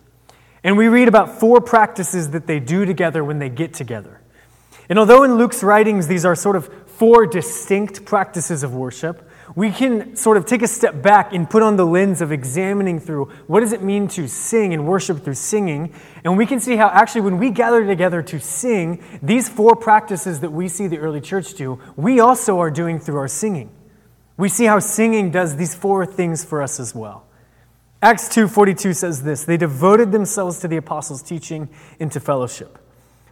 And 0.65 0.77
we 0.77 0.89
read 0.89 1.09
about 1.09 1.39
four 1.39 1.61
practices 1.61 2.31
that 2.31 2.47
they 2.47 2.59
do 2.59 2.85
together 2.85 3.23
when 3.23 3.39
they 3.39 3.49
get 3.49 3.75
together. 3.75 4.21
And 4.89 4.99
although 4.99 5.23
in 5.23 5.37
Luke's 5.37 5.63
writings 5.63 6.07
these 6.07 6.25
are 6.25 6.35
sort 6.35 6.57
of 6.57 6.73
four 6.87 7.27
distinct 7.27 8.05
practices 8.05 8.63
of 8.63 8.75
worship, 8.75 9.28
we 9.55 9.71
can 9.71 10.15
sort 10.17 10.37
of 10.37 10.47
take 10.47 10.63
a 10.63 10.69
step 10.69 11.03
back 11.03 11.33
and 11.33 11.49
put 11.49 11.63
on 11.63 11.77
the 11.77 11.87
lens 11.87 12.21
of 12.21 12.33
examining 12.33 13.01
through 13.01 13.27
what 13.47 13.61
does 13.61 13.73
it 13.73 13.83
mean 13.83 14.09
to 14.09 14.29
sing 14.29 14.75
and 14.75 14.87
worship 14.87 15.25
through 15.25 15.35
singing. 15.35 15.93
And 16.25 16.37
we 16.37 16.47
can 16.47 16.61
see 16.61 16.77
how 16.77 16.89
actually 16.89 17.23
when 17.23 17.39
we 17.39 17.51
gather 17.51 17.87
together 17.87 18.23
to 18.23 18.41
sing, 18.41 19.03
these 19.23 19.49
four 19.49 19.75
practices 19.75 20.41
that 20.41 20.51
we 20.51 20.69
see 20.69 20.87
the 20.87 20.99
early 20.99 21.21
church 21.21 21.55
do, 21.55 21.81
we 21.97 22.21
also 22.21 22.59
are 22.59 22.71
doing 22.71 22.99
through 23.01 23.19
our 23.19 23.29
singing. 23.29 23.71
We 24.37 24.49
see 24.49 24.67
how 24.67 24.79
singing 24.79 25.31
does 25.31 25.57
these 25.57 25.75
four 25.75 26.07
things 26.07 26.45
for 26.45 26.63
us 26.63 26.79
as 26.79 26.95
well. 26.95 27.25
Acts 28.01 28.29
2:42 28.29 28.95
says 28.95 29.25
this, 29.25 29.45
they 29.45 29.57
devoted 29.57 30.13
themselves 30.13 30.61
to 30.61 30.69
the 30.69 30.77
apostles' 30.77 31.23
teaching 31.23 31.69
and 31.99 32.13
to 32.13 32.21
fellowship, 32.21 32.79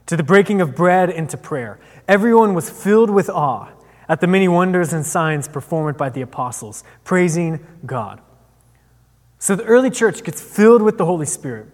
to 0.06 0.16
the 0.16 0.24
breaking 0.24 0.60
of 0.60 0.74
bread 0.74 1.08
and 1.08 1.30
to 1.30 1.36
prayer. 1.36 1.78
Everyone 2.08 2.54
was 2.54 2.68
filled 2.68 3.10
with 3.10 3.30
awe 3.30 3.68
at 4.08 4.20
the 4.20 4.26
many 4.26 4.48
wonders 4.48 4.92
and 4.92 5.04
signs 5.04 5.48
performed 5.48 5.96
by 5.96 6.08
the 6.08 6.20
apostles, 6.20 6.84
praising 7.04 7.64
God. 7.84 8.20
So 9.38 9.56
the 9.56 9.64
early 9.64 9.90
church 9.90 10.24
gets 10.24 10.40
filled 10.40 10.82
with 10.82 10.98
the 10.98 11.04
Holy 11.04 11.26
Spirit, 11.26 11.68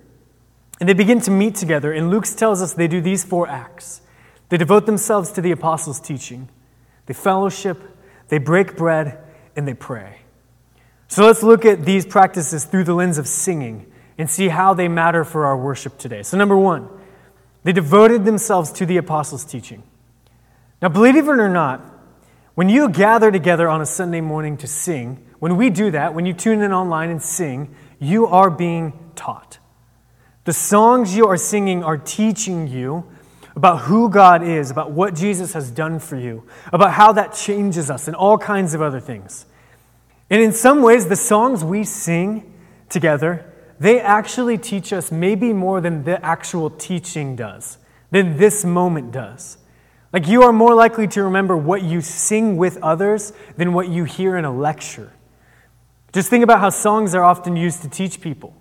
and 0.81 0.89
they 0.89 0.95
begin 0.95 1.21
to 1.23 1.31
meet 1.31 1.55
together. 1.55 1.93
And 1.93 2.11
Luke 2.11 2.25
tells 2.25 2.63
us 2.63 2.75
they 2.75 2.89
do 2.89 3.01
these 3.01 3.25
four 3.25 3.49
acts 3.49 4.03
they 4.53 4.59
devote 4.59 4.85
themselves 4.85 5.33
to 5.33 5.41
the 5.41 5.51
apostles' 5.51 5.99
teaching, 5.99 6.51
they 7.07 7.15
fellowship, 7.15 7.79
they 8.29 8.37
break 8.37 8.77
bread, 8.77 9.17
and 9.57 9.67
they 9.67 9.73
pray. 9.73 10.19
So 11.09 11.25
let's 11.25 11.43
look 11.43 11.65
at 11.65 11.87
these 11.87 12.05
practices 12.05 12.67
through 12.67 12.85
the 12.85 12.93
lens 12.93 13.17
of 13.17 13.27
singing 13.27 13.91
and 14.19 14.29
see 14.29 14.49
how 14.49 14.75
they 14.75 14.89
matter 14.89 15.25
for 15.25 15.47
our 15.47 15.57
worship 15.57 15.97
today. 15.97 16.23
So, 16.23 16.37
number 16.37 16.55
one, 16.55 16.91
they 17.65 17.73
devoted 17.73 18.27
themselves 18.27 18.71
to 18.73 18.85
the 18.85 18.99
apostles' 18.99 19.47
teaching. 19.47 19.85
Now, 20.83 20.91
believe 20.91 21.17
it 21.17 21.27
or 21.27 21.49
not, 21.49 21.92
when 22.55 22.69
you 22.69 22.89
gather 22.89 23.31
together 23.31 23.69
on 23.69 23.81
a 23.81 23.87
Sunday 23.87 24.21
morning 24.21 24.57
to 24.59 24.67
sing, 24.67 25.25
when 25.39 25.57
we 25.57 25.71
do 25.71 25.91
that, 25.91 26.15
when 26.15 26.27
you 26.27 26.33
tune 26.33 26.61
in 26.61 26.73
online 26.73 27.11
and 27.11 27.23
sing, 27.23 27.75
you 27.99 28.27
are 28.27 28.51
being 28.51 28.93
taught. 29.17 29.59
The 30.45 30.53
songs 30.53 31.17
you 31.17 31.27
are 31.27 31.37
singing 31.37 31.85
are 31.85 31.97
teaching 31.97 32.67
you 32.67 33.07
about 33.55 33.83
who 33.83 34.09
God 34.09 34.43
is, 34.43 34.71
about 34.71 34.91
what 34.91 35.15
Jesus 35.15 35.53
has 35.53 35.71
done 35.71 35.99
for 35.99 36.17
you, 36.17 36.45
about 36.73 36.93
how 36.93 37.13
that 37.13 37.35
changes 37.35 37.91
us, 37.91 38.07
and 38.09 38.17
all 38.17 38.39
kinds 38.39 38.75
of 38.75 38.83
other 38.83 39.01
things. 39.01 39.47
And 40.31 40.41
in 40.43 40.53
some 40.53 40.83
ways, 40.83 41.07
the 41.07 41.17
songs 41.17 41.63
we 41.63 41.85
sing 41.85 42.53
together, 42.89 43.51
they 43.79 44.01
actually 44.01 44.59
teach 44.59 44.93
us 44.93 45.13
maybe 45.13 45.53
more 45.53 45.81
than 45.81 46.05
the 46.05 46.25
actual 46.25 46.71
teaching 46.71 47.37
does, 47.37 47.79
than 48.11 48.37
this 48.37 48.65
moment 48.65 49.13
does. 49.13 49.59
Like 50.13 50.29
you 50.29 50.43
are 50.43 50.53
more 50.53 50.75
likely 50.75 51.09
to 51.09 51.23
remember 51.23 51.57
what 51.57 51.83
you 51.83 52.01
sing 52.03 52.57
with 52.57 52.77
others 52.83 53.33
than 53.57 53.73
what 53.73 53.89
you 53.89 54.05
hear 54.05 54.37
in 54.37 54.45
a 54.45 54.53
lecture. 54.53 55.13
Just 56.13 56.29
think 56.29 56.45
about 56.45 56.61
how 56.61 56.69
songs 56.69 57.15
are 57.15 57.25
often 57.25 57.57
used 57.57 57.81
to 57.83 57.89
teach 57.89 58.21
people. 58.21 58.55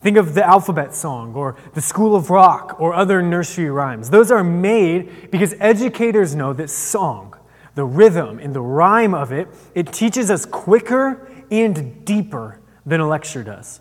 Think 0.00 0.16
of 0.16 0.34
the 0.34 0.46
alphabet 0.46 0.94
song 0.94 1.34
or 1.34 1.56
the 1.72 1.80
School 1.80 2.14
of 2.14 2.30
Rock 2.30 2.76
or 2.78 2.94
other 2.94 3.22
nursery 3.22 3.70
rhymes. 3.70 4.10
Those 4.10 4.30
are 4.30 4.44
made 4.44 5.30
because 5.30 5.54
educators 5.58 6.34
know 6.34 6.52
that 6.52 6.70
song, 6.70 7.34
the 7.74 7.84
rhythm 7.84 8.38
and 8.38 8.54
the 8.54 8.60
rhyme 8.60 9.14
of 9.14 9.32
it, 9.32 9.48
it 9.74 9.92
teaches 9.92 10.30
us 10.30 10.44
quicker 10.46 11.28
and 11.50 12.04
deeper 12.04 12.60
than 12.86 13.00
a 13.00 13.08
lecture 13.08 13.42
does. 13.42 13.80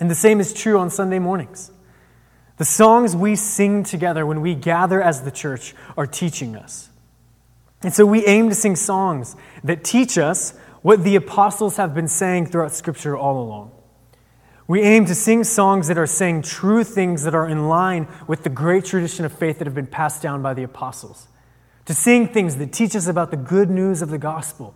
And 0.00 0.10
the 0.10 0.14
same 0.14 0.40
is 0.40 0.52
true 0.52 0.78
on 0.78 0.90
Sunday 0.90 1.18
mornings. 1.18 1.70
The 2.56 2.64
songs 2.64 3.14
we 3.14 3.36
sing 3.36 3.84
together 3.84 4.24
when 4.24 4.40
we 4.40 4.54
gather 4.54 5.02
as 5.02 5.22
the 5.22 5.30
church 5.30 5.74
are 5.96 6.06
teaching 6.06 6.56
us. 6.56 6.88
And 7.82 7.92
so 7.92 8.06
we 8.06 8.24
aim 8.26 8.48
to 8.48 8.54
sing 8.54 8.76
songs 8.76 9.36
that 9.62 9.84
teach 9.84 10.16
us 10.16 10.52
what 10.82 11.04
the 11.04 11.16
apostles 11.16 11.76
have 11.76 11.94
been 11.94 12.08
saying 12.08 12.46
throughout 12.46 12.72
Scripture 12.72 13.16
all 13.16 13.42
along. 13.42 13.72
We 14.68 14.82
aim 14.82 15.04
to 15.06 15.14
sing 15.14 15.44
songs 15.44 15.88
that 15.88 15.98
are 15.98 16.06
saying 16.06 16.42
true 16.42 16.82
things 16.82 17.22
that 17.24 17.34
are 17.34 17.48
in 17.48 17.68
line 17.68 18.08
with 18.26 18.42
the 18.42 18.50
great 18.50 18.84
tradition 18.84 19.24
of 19.24 19.32
faith 19.32 19.58
that 19.58 19.66
have 19.66 19.74
been 19.74 19.86
passed 19.86 20.22
down 20.22 20.42
by 20.42 20.54
the 20.54 20.62
apostles 20.62 21.28
to 21.86 21.94
sing 21.94 22.28
things 22.28 22.56
that 22.56 22.72
teach 22.72 22.94
us 22.94 23.06
about 23.06 23.30
the 23.30 23.36
good 23.36 23.70
news 23.70 24.02
of 24.02 24.10
the 24.10 24.18
gospel, 24.18 24.74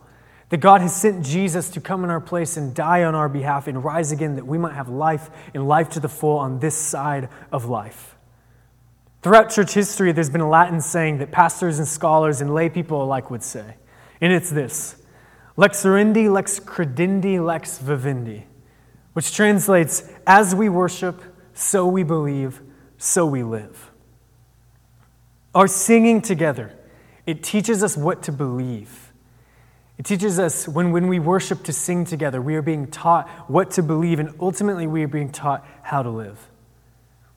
that 0.51 0.59
God 0.59 0.81
has 0.81 0.93
sent 0.93 1.25
Jesus 1.25 1.69
to 1.69 1.81
come 1.81 2.03
in 2.03 2.09
our 2.09 2.19
place 2.19 2.57
and 2.57 2.75
die 2.75 3.05
on 3.05 3.15
our 3.15 3.29
behalf 3.29 3.67
and 3.67 3.83
rise 3.83 4.11
again 4.11 4.35
that 4.35 4.45
we 4.45 4.57
might 4.57 4.73
have 4.73 4.89
life 4.89 5.29
and 5.53 5.65
life 5.65 5.89
to 5.91 6.01
the 6.01 6.09
full 6.09 6.37
on 6.37 6.59
this 6.59 6.75
side 6.75 7.29
of 7.53 7.65
life. 7.65 8.17
Throughout 9.21 9.49
church 9.49 9.73
history, 9.73 10.11
there's 10.11 10.29
been 10.29 10.41
a 10.41 10.49
Latin 10.49 10.81
saying 10.81 11.19
that 11.19 11.31
pastors 11.31 11.79
and 11.79 11.87
scholars 11.87 12.41
and 12.41 12.53
lay 12.53 12.67
people 12.67 13.01
alike 13.01 13.31
would 13.31 13.43
say, 13.43 13.75
and 14.19 14.33
it's 14.33 14.49
this 14.49 15.01
Lex 15.55 15.83
orandi, 15.83 16.29
lex 16.29 16.59
credendi, 16.59 17.43
lex 17.43 17.77
vivendi, 17.77 18.45
which 19.13 19.33
translates, 19.33 20.11
as 20.27 20.53
we 20.53 20.67
worship, 20.67 21.21
so 21.53 21.87
we 21.87 22.03
believe, 22.03 22.61
so 22.97 23.25
we 23.25 23.41
live. 23.41 23.89
Our 25.55 25.67
singing 25.67 26.21
together, 26.21 26.77
it 27.25 27.41
teaches 27.41 27.83
us 27.83 27.95
what 27.95 28.21
to 28.23 28.33
believe. 28.33 29.10
It 30.01 30.05
teaches 30.05 30.39
us 30.39 30.67
when, 30.67 30.91
when 30.91 31.07
we 31.07 31.19
worship 31.19 31.61
to 31.65 31.71
sing 31.71 32.05
together, 32.05 32.41
we 32.41 32.55
are 32.55 32.63
being 32.63 32.87
taught 32.87 33.29
what 33.47 33.69
to 33.73 33.83
believe, 33.83 34.17
and 34.17 34.33
ultimately 34.39 34.87
we 34.87 35.03
are 35.03 35.07
being 35.07 35.31
taught 35.31 35.63
how 35.83 36.01
to 36.01 36.09
live. 36.09 36.49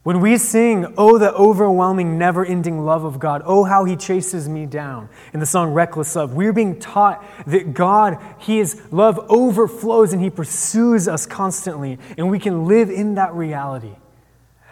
When 0.02 0.18
we 0.22 0.38
sing, 0.38 0.94
Oh, 0.96 1.18
the 1.18 1.34
overwhelming, 1.34 2.16
never 2.16 2.42
ending 2.42 2.82
love 2.86 3.04
of 3.04 3.18
God, 3.18 3.42
Oh, 3.44 3.64
how 3.64 3.84
he 3.84 3.96
chases 3.96 4.48
me 4.48 4.64
down, 4.64 5.10
in 5.34 5.40
the 5.40 5.46
song 5.46 5.74
Reckless 5.74 6.16
Love, 6.16 6.32
we're 6.32 6.54
being 6.54 6.80
taught 6.80 7.22
that 7.46 7.74
God, 7.74 8.16
His 8.38 8.80
love 8.90 9.18
overflows 9.28 10.14
and 10.14 10.22
He 10.22 10.30
pursues 10.30 11.06
us 11.06 11.26
constantly, 11.26 11.98
and 12.16 12.30
we 12.30 12.38
can 12.38 12.66
live 12.66 12.88
in 12.88 13.16
that 13.16 13.34
reality 13.34 13.96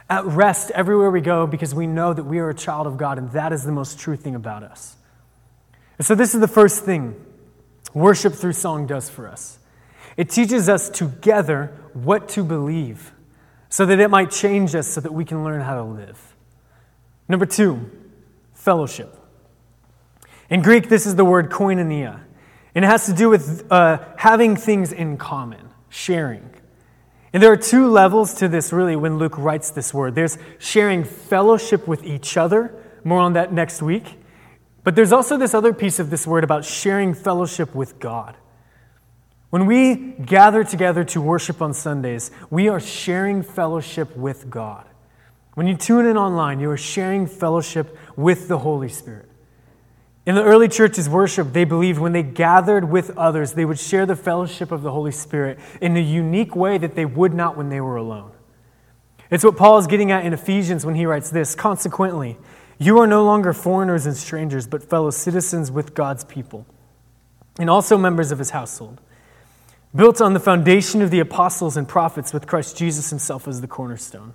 at 0.08 0.24
rest 0.24 0.70
everywhere 0.70 1.10
we 1.10 1.20
go 1.20 1.46
because 1.46 1.74
we 1.74 1.86
know 1.86 2.14
that 2.14 2.24
we 2.24 2.38
are 2.38 2.48
a 2.48 2.54
child 2.54 2.86
of 2.86 2.96
God, 2.96 3.18
and 3.18 3.30
that 3.32 3.52
is 3.52 3.64
the 3.64 3.72
most 3.72 3.98
true 3.98 4.16
thing 4.16 4.34
about 4.34 4.62
us. 4.62 4.96
And 5.98 6.06
so, 6.06 6.14
this 6.14 6.32
is 6.32 6.40
the 6.40 6.48
first 6.48 6.86
thing 6.86 7.22
worship 7.94 8.34
through 8.34 8.52
song 8.52 8.86
does 8.86 9.08
for 9.10 9.28
us 9.28 9.58
it 10.16 10.28
teaches 10.28 10.68
us 10.68 10.88
together 10.90 11.72
what 11.92 12.28
to 12.30 12.44
believe 12.44 13.12
so 13.68 13.86
that 13.86 13.98
it 13.98 14.08
might 14.08 14.30
change 14.30 14.74
us 14.74 14.86
so 14.86 15.00
that 15.00 15.12
we 15.12 15.24
can 15.24 15.44
learn 15.44 15.60
how 15.62 15.76
to 15.76 15.82
live. 15.82 16.36
Number 17.28 17.46
two, 17.46 17.90
fellowship. 18.54 19.16
In 20.50 20.60
Greek, 20.60 20.88
this 20.88 21.06
is 21.06 21.16
the 21.16 21.24
word 21.24 21.50
koinonia, 21.50 22.20
and 22.74 22.84
it 22.84 22.88
has 22.88 23.06
to 23.06 23.14
do 23.14 23.30
with 23.30 23.70
uh, 23.72 23.98
having 24.16 24.56
things 24.56 24.92
in 24.92 25.16
common, 25.16 25.70
sharing. 25.88 26.50
And 27.32 27.42
there 27.42 27.50
are 27.50 27.56
two 27.56 27.88
levels 27.88 28.34
to 28.34 28.48
this, 28.48 28.72
really, 28.72 28.94
when 28.94 29.16
Luke 29.16 29.38
writes 29.38 29.70
this 29.70 29.94
word. 29.94 30.14
There's 30.14 30.36
sharing 30.58 31.04
fellowship 31.04 31.88
with 31.88 32.04
each 32.04 32.36
other, 32.36 32.74
more 33.04 33.20
on 33.20 33.32
that 33.32 33.54
next 33.54 33.80
week. 33.80 34.18
But 34.84 34.96
there's 34.96 35.12
also 35.12 35.36
this 35.36 35.54
other 35.54 35.72
piece 35.72 35.98
of 35.98 36.10
this 36.10 36.26
word 36.26 36.44
about 36.44 36.64
sharing 36.64 37.14
fellowship 37.14 37.74
with 37.74 37.98
God. 38.00 38.36
When 39.50 39.66
we 39.66 40.14
gather 40.24 40.64
together 40.64 41.04
to 41.04 41.20
worship 41.20 41.60
on 41.60 41.74
Sundays, 41.74 42.30
we 42.50 42.68
are 42.68 42.80
sharing 42.80 43.42
fellowship 43.42 44.16
with 44.16 44.48
God. 44.50 44.86
When 45.54 45.66
you 45.66 45.76
tune 45.76 46.06
in 46.06 46.16
online, 46.16 46.58
you 46.58 46.70
are 46.70 46.78
sharing 46.78 47.26
fellowship 47.26 47.96
with 48.16 48.48
the 48.48 48.58
Holy 48.58 48.88
Spirit. 48.88 49.28
In 50.24 50.36
the 50.36 50.42
early 50.42 50.68
church's 50.68 51.08
worship, 51.08 51.52
they 51.52 51.64
believed 51.64 51.98
when 51.98 52.12
they 52.12 52.22
gathered 52.22 52.88
with 52.88 53.16
others, 53.18 53.52
they 53.52 53.64
would 53.64 53.78
share 53.78 54.06
the 54.06 54.16
fellowship 54.16 54.72
of 54.72 54.82
the 54.82 54.92
Holy 54.92 55.10
Spirit 55.10 55.58
in 55.80 55.96
a 55.96 56.00
unique 56.00 56.56
way 56.56 56.78
that 56.78 56.94
they 56.94 57.04
would 57.04 57.34
not 57.34 57.56
when 57.56 57.68
they 57.68 57.80
were 57.80 57.96
alone. 57.96 58.30
It's 59.30 59.44
what 59.44 59.56
Paul 59.56 59.78
is 59.78 59.86
getting 59.86 60.12
at 60.12 60.24
in 60.24 60.32
Ephesians 60.32 60.86
when 60.86 60.94
he 60.94 61.06
writes 61.06 61.30
this 61.30 61.54
Consequently, 61.54 62.38
you 62.84 62.98
are 62.98 63.06
no 63.06 63.24
longer 63.24 63.52
foreigners 63.52 64.06
and 64.06 64.16
strangers, 64.16 64.66
but 64.66 64.82
fellow 64.82 65.10
citizens 65.10 65.70
with 65.70 65.94
God's 65.94 66.24
people, 66.24 66.66
and 67.58 67.68
also 67.68 67.98
members 67.98 68.32
of 68.32 68.38
his 68.38 68.50
household, 68.50 69.00
built 69.94 70.20
on 70.20 70.32
the 70.32 70.40
foundation 70.40 71.02
of 71.02 71.10
the 71.10 71.20
apostles 71.20 71.76
and 71.76 71.86
prophets, 71.86 72.32
with 72.32 72.46
Christ 72.46 72.76
Jesus 72.76 73.10
himself 73.10 73.46
as 73.46 73.60
the 73.60 73.66
cornerstone. 73.66 74.32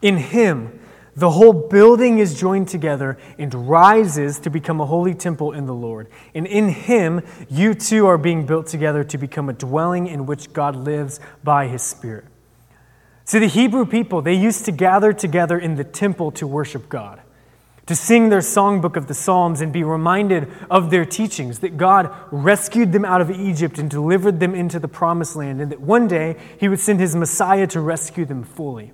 In 0.00 0.16
him, 0.16 0.80
the 1.14 1.30
whole 1.30 1.52
building 1.52 2.18
is 2.18 2.38
joined 2.38 2.68
together 2.68 3.16
and 3.38 3.68
rises 3.68 4.38
to 4.40 4.50
become 4.50 4.80
a 4.80 4.86
holy 4.86 5.14
temple 5.14 5.52
in 5.52 5.64
the 5.64 5.74
Lord. 5.74 6.08
And 6.34 6.46
in 6.46 6.68
him, 6.68 7.22
you 7.48 7.74
too 7.74 8.06
are 8.06 8.18
being 8.18 8.44
built 8.44 8.66
together 8.66 9.02
to 9.04 9.16
become 9.16 9.48
a 9.48 9.54
dwelling 9.54 10.06
in 10.06 10.26
which 10.26 10.52
God 10.52 10.76
lives 10.76 11.18
by 11.42 11.68
his 11.68 11.80
Spirit. 11.80 12.26
See, 13.24 13.38
the 13.38 13.48
Hebrew 13.48 13.86
people, 13.86 14.20
they 14.20 14.34
used 14.34 14.66
to 14.66 14.72
gather 14.72 15.14
together 15.14 15.58
in 15.58 15.76
the 15.76 15.84
temple 15.84 16.30
to 16.32 16.46
worship 16.46 16.88
God 16.90 17.22
to 17.86 17.94
sing 17.94 18.28
their 18.28 18.40
songbook 18.40 18.96
of 18.96 19.06
the 19.06 19.14
Psalms 19.14 19.60
and 19.60 19.72
be 19.72 19.84
reminded 19.84 20.48
of 20.70 20.90
their 20.90 21.04
teachings 21.04 21.60
that 21.60 21.76
God 21.76 22.12
rescued 22.30 22.92
them 22.92 23.04
out 23.04 23.20
of 23.20 23.30
Egypt 23.30 23.78
and 23.78 23.88
delivered 23.88 24.40
them 24.40 24.54
into 24.54 24.78
the 24.78 24.88
promised 24.88 25.36
land, 25.36 25.60
and 25.60 25.70
that 25.70 25.80
one 25.80 26.08
day 26.08 26.36
He 26.58 26.68
would 26.68 26.80
send 26.80 26.98
His 26.98 27.14
Messiah 27.14 27.66
to 27.68 27.80
rescue 27.80 28.24
them 28.24 28.42
fully. 28.42 28.92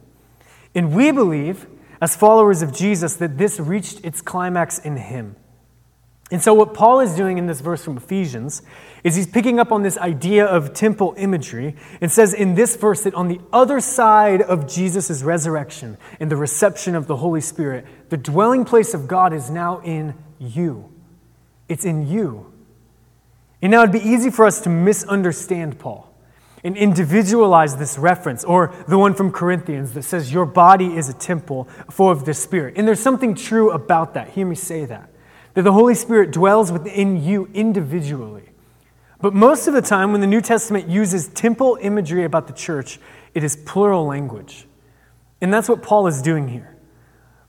And 0.74 0.94
we 0.94 1.10
believe, 1.10 1.66
as 2.00 2.14
followers 2.14 2.62
of 2.62 2.72
Jesus, 2.72 3.16
that 3.16 3.38
this 3.38 3.58
reached 3.58 4.04
its 4.04 4.20
climax 4.20 4.78
in 4.78 4.96
Him. 4.96 5.36
And 6.32 6.42
so, 6.42 6.54
what 6.54 6.72
Paul 6.72 7.00
is 7.00 7.14
doing 7.14 7.36
in 7.36 7.46
this 7.46 7.60
verse 7.60 7.84
from 7.84 7.98
Ephesians 7.98 8.62
is 9.04 9.16
he's 9.16 9.26
picking 9.26 9.60
up 9.60 9.70
on 9.70 9.82
this 9.82 9.98
idea 9.98 10.46
of 10.46 10.72
temple 10.72 11.14
imagery 11.18 11.76
and 12.00 12.10
says 12.10 12.32
in 12.32 12.54
this 12.54 12.74
verse 12.74 13.02
that 13.02 13.12
on 13.12 13.28
the 13.28 13.38
other 13.52 13.80
side 13.80 14.40
of 14.40 14.66
Jesus' 14.66 15.22
resurrection 15.22 15.98
and 16.20 16.30
the 16.30 16.36
reception 16.36 16.94
of 16.94 17.06
the 17.06 17.16
Holy 17.16 17.42
Spirit, 17.42 17.84
the 18.08 18.16
dwelling 18.16 18.64
place 18.64 18.94
of 18.94 19.06
God 19.06 19.34
is 19.34 19.50
now 19.50 19.82
in 19.82 20.14
you. 20.38 20.90
It's 21.68 21.84
in 21.84 22.08
you. 22.08 22.50
And 23.60 23.70
now 23.70 23.82
it'd 23.82 23.92
be 23.92 24.00
easy 24.00 24.30
for 24.30 24.46
us 24.46 24.62
to 24.62 24.70
misunderstand 24.70 25.78
Paul 25.78 26.16
and 26.64 26.78
individualize 26.78 27.76
this 27.76 27.98
reference, 27.98 28.42
or 28.42 28.72
the 28.88 28.96
one 28.98 29.12
from 29.12 29.32
Corinthians 29.32 29.92
that 29.92 30.04
says, 30.04 30.32
Your 30.32 30.46
body 30.46 30.96
is 30.96 31.10
a 31.10 31.14
temple 31.14 31.68
full 31.90 32.08
of 32.08 32.24
the 32.24 32.32
Spirit. 32.32 32.78
And 32.78 32.88
there's 32.88 33.00
something 33.00 33.34
true 33.34 33.70
about 33.70 34.14
that. 34.14 34.30
Hear 34.30 34.46
me 34.46 34.54
say 34.54 34.86
that 34.86 35.11
that 35.54 35.62
the 35.62 35.72
Holy 35.72 35.94
Spirit 35.94 36.30
dwells 36.30 36.72
within 36.72 37.22
you 37.22 37.48
individually. 37.54 38.44
But 39.20 39.34
most 39.34 39.68
of 39.68 39.74
the 39.74 39.82
time, 39.82 40.12
when 40.12 40.20
the 40.20 40.26
New 40.26 40.40
Testament 40.40 40.88
uses 40.88 41.28
temple 41.28 41.78
imagery 41.80 42.24
about 42.24 42.46
the 42.46 42.52
church, 42.52 42.98
it 43.34 43.44
is 43.44 43.56
plural 43.56 44.06
language. 44.06 44.66
And 45.40 45.52
that's 45.52 45.68
what 45.68 45.82
Paul 45.82 46.06
is 46.06 46.22
doing 46.22 46.48
here. 46.48 46.76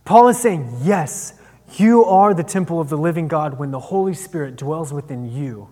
Paul 0.06 0.28
is 0.28 0.38
saying, 0.38 0.70
Yes, 0.82 1.34
you 1.76 2.06
are 2.06 2.34
the 2.34 2.44
temple 2.44 2.80
of 2.80 2.90
the 2.90 2.98
living 2.98 3.28
God 3.28 3.58
when 3.58 3.72
the 3.72 3.80
Holy 3.80 4.14
Spirit 4.14 4.56
dwells 4.56 4.94
within 4.94 5.32
you. 5.32 5.70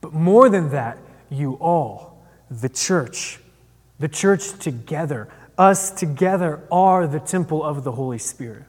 But 0.00 0.12
more 0.12 0.48
than 0.48 0.70
that, 0.70 0.98
you 1.28 1.54
all, 1.54 2.22
the 2.50 2.68
church, 2.68 3.38
the 3.98 4.08
church 4.08 4.58
together, 4.58 5.28
us 5.56 5.90
together 5.90 6.66
are 6.72 7.06
the 7.06 7.20
temple 7.20 7.62
of 7.62 7.84
the 7.84 7.92
Holy 7.92 8.18
Spirit. 8.18 8.64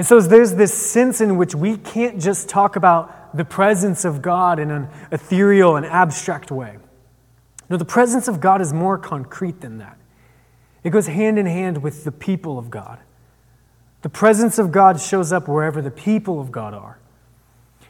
And 0.00 0.06
so 0.06 0.18
there's 0.18 0.54
this 0.54 0.72
sense 0.72 1.20
in 1.20 1.36
which 1.36 1.54
we 1.54 1.76
can't 1.76 2.18
just 2.18 2.48
talk 2.48 2.74
about 2.74 3.36
the 3.36 3.44
presence 3.44 4.06
of 4.06 4.22
God 4.22 4.58
in 4.58 4.70
an 4.70 4.88
ethereal 5.12 5.76
and 5.76 5.84
abstract 5.84 6.50
way. 6.50 6.78
No, 7.68 7.76
the 7.76 7.84
presence 7.84 8.26
of 8.26 8.40
God 8.40 8.62
is 8.62 8.72
more 8.72 8.96
concrete 8.96 9.60
than 9.60 9.76
that. 9.76 9.98
It 10.84 10.88
goes 10.88 11.06
hand 11.06 11.38
in 11.38 11.44
hand 11.44 11.82
with 11.82 12.04
the 12.04 12.12
people 12.12 12.58
of 12.58 12.70
God. 12.70 12.98
The 14.00 14.08
presence 14.08 14.58
of 14.58 14.72
God 14.72 14.98
shows 14.98 15.34
up 15.34 15.48
wherever 15.48 15.82
the 15.82 15.90
people 15.90 16.40
of 16.40 16.50
God 16.50 16.72
are. 16.72 16.98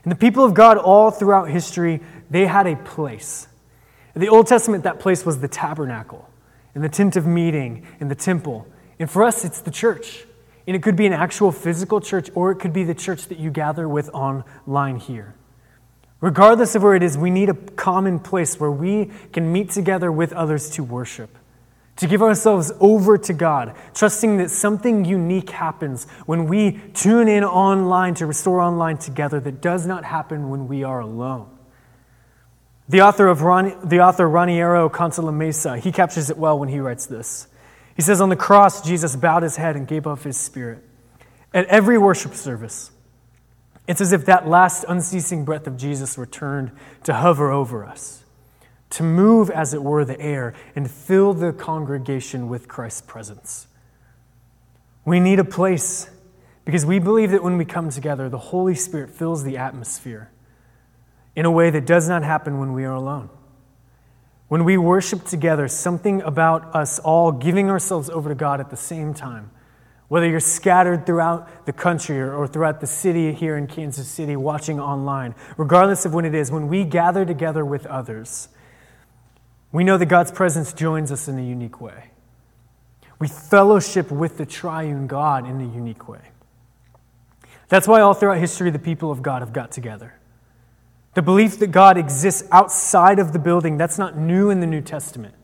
And 0.03 0.11
the 0.11 0.17
people 0.17 0.45
of 0.45 0.53
God, 0.53 0.79
all 0.79 1.13
throughout 1.13 1.49
history, 1.49 2.01
they 2.29 2.45
had 2.47 2.67
a 2.67 2.75
place. 2.75 3.47
In 4.17 4.21
the 4.21 4.31
Old 4.31 4.49
Testament, 4.49 4.83
that 4.83 4.99
place 4.99 5.25
was 5.25 5.39
the 5.39 5.47
tabernacle, 5.47 6.29
and 6.75 6.83
the 6.83 6.89
tent 6.89 7.15
of 7.15 7.25
meeting, 7.25 7.87
and 8.01 8.11
the 8.11 8.17
temple. 8.17 8.67
And 8.99 9.09
for 9.09 9.23
us, 9.23 9.45
it's 9.45 9.61
the 9.61 9.71
church. 9.71 10.25
And 10.71 10.77
it 10.77 10.85
could 10.85 10.95
be 10.95 11.07
an 11.07 11.13
actual 11.13 11.51
physical 11.51 12.01
church, 12.01 12.31
or 12.37 12.53
it 12.53 12.61
could 12.61 12.73
be 12.73 12.85
the 12.85 12.95
church 12.95 13.27
that 13.27 13.41
you 13.41 13.51
gather 13.51 13.89
with 13.89 14.09
online 14.11 15.01
here. 15.01 15.35
Regardless 16.21 16.77
of 16.77 16.85
where 16.85 16.95
it 16.95 17.03
is, 17.03 17.19
we 17.19 17.29
need 17.29 17.49
a 17.49 17.55
common 17.55 18.21
place 18.21 18.61
where 18.61 18.71
we 18.71 19.11
can 19.33 19.53
meet 19.53 19.71
together 19.71 20.13
with 20.13 20.33
others 20.33 20.71
to 20.71 20.85
worship, 20.85 21.37
to 21.97 22.07
give 22.07 22.23
ourselves 22.23 22.71
over 22.79 23.19
to 23.19 23.33
God, 23.33 23.75
trusting 23.95 24.37
that 24.37 24.49
something 24.49 25.05
unique 25.05 25.51
happens 25.51 26.05
when 26.27 26.47
we 26.47 26.79
tune 26.95 27.27
in 27.27 27.43
online 27.43 28.15
to 28.15 28.27
restore 28.27 28.61
online 28.61 28.97
together 28.97 29.41
that 29.41 29.61
does 29.61 29.89
not 29.89 30.05
happen 30.05 30.51
when 30.51 30.69
we 30.69 30.85
are 30.85 31.01
alone. 31.01 31.51
The 32.89 33.01
author 33.01 33.27
of 33.27 33.43
Ron, 33.43 33.77
the 33.83 34.03
author 34.03 34.29
Raniero 34.29 34.89
Cantalamessa, 34.89 35.81
he 35.81 35.91
captures 35.91 36.31
it 36.31 36.39
well 36.39 36.57
when 36.61 36.69
he 36.69 36.79
writes 36.79 37.07
this. 37.07 37.49
He 38.01 38.03
says, 38.03 38.23
On 38.23 38.31
the 38.31 38.35
cross, 38.35 38.81
Jesus 38.81 39.15
bowed 39.15 39.43
his 39.43 39.57
head 39.57 39.77
and 39.77 39.87
gave 39.87 40.07
up 40.07 40.23
his 40.23 40.39
spirit. 40.39 40.83
At 41.53 41.67
every 41.67 41.99
worship 41.99 42.33
service, 42.33 42.93
it's 43.87 44.01
as 44.01 44.15
if 44.15 44.25
that 44.25 44.49
last 44.49 44.87
unceasing 44.89 45.45
breath 45.45 45.67
of 45.67 45.77
Jesus 45.77 46.17
returned 46.17 46.73
to 47.05 47.13
hover 47.13 47.51
over 47.51 47.85
us, 47.85 48.25
to 48.89 49.03
move, 49.03 49.51
as 49.51 49.75
it 49.75 49.83
were, 49.83 50.03
the 50.07 50.19
air 50.19 50.55
and 50.75 50.91
fill 50.91 51.35
the 51.35 51.53
congregation 51.53 52.49
with 52.49 52.69
Christ's 52.69 53.03
presence. 53.03 53.67
We 55.05 55.21
need 55.21 55.39
a 55.39 55.45
place 55.45 56.09
because 56.65 56.87
we 56.87 57.01
believe 57.01 57.33
that 57.33 57.43
when 57.43 57.59
we 57.59 57.67
come 57.67 57.91
together, 57.91 58.31
the 58.31 58.39
Holy 58.39 58.75
Spirit 58.75 59.11
fills 59.11 59.45
the 59.45 59.59
atmosphere 59.59 60.31
in 61.37 61.45
a 61.45 61.51
way 61.51 61.69
that 61.69 61.85
does 61.85 62.09
not 62.09 62.23
happen 62.23 62.59
when 62.59 62.73
we 62.73 62.83
are 62.87 62.95
alone. 62.95 63.29
When 64.51 64.65
we 64.65 64.77
worship 64.77 65.25
together, 65.25 65.69
something 65.69 66.23
about 66.23 66.75
us 66.75 66.99
all 66.99 67.31
giving 67.31 67.71
ourselves 67.71 68.11
over 68.11 68.29
to 68.29 68.35
God 68.35 68.59
at 68.59 68.69
the 68.69 68.77
same 68.77 69.15
time, 69.15 69.53
whether 70.09 70.29
you're 70.29 70.41
scattered 70.41 71.07
throughout 71.07 71.67
the 71.67 71.73
country 71.73 72.21
or, 72.21 72.49
throughout 72.49 72.81
the 72.81 72.87
city 72.89 73.33
here 73.33 73.57
in 73.57 73.69
Kansas 73.69 74.09
City 74.09 74.35
watching 74.35 74.81
online, 74.81 75.37
regardless 75.57 76.05
of 76.05 76.15
when 76.15 76.25
it 76.25 76.35
is, 76.35 76.51
when 76.51 76.67
we 76.67 76.83
gather 76.83 77.25
together 77.25 77.65
with 77.65 77.87
others, 77.87 78.49
we 79.71 79.85
know 79.85 79.97
that 79.97 80.07
God's 80.07 80.33
presence 80.33 80.73
joins 80.73 81.13
us 81.13 81.29
in 81.29 81.39
a 81.39 81.45
unique 81.45 81.81
way. 81.81 82.11
We 83.21 83.29
fellowship 83.29 84.11
with 84.11 84.37
the 84.37 84.47
triune 84.47 85.07
God 85.07 85.49
in 85.49 85.61
a 85.61 85.65
unique 85.65 86.09
way. 86.09 86.23
That's 87.69 87.87
why 87.87 88.01
all 88.01 88.15
throughout 88.15 88.39
history, 88.39 88.71
the 88.71 88.81
people 88.81 89.13
of 89.13 89.23
God 89.23 89.43
have 89.43 89.53
got 89.53 89.71
together. 89.71 90.20
The 91.15 91.23
belief 91.23 91.59
that 91.59 91.69
God 91.69 91.97
exists 91.97 92.47
outside 92.53 93.19
of 93.19 93.33
the 93.33 93.39
building, 93.39 93.77
that's 93.77 93.99
not 93.99 94.17
new 94.17 94.51
in 94.51 94.61
the 94.61 94.67
New 94.67 94.81
Testament. 94.81 95.35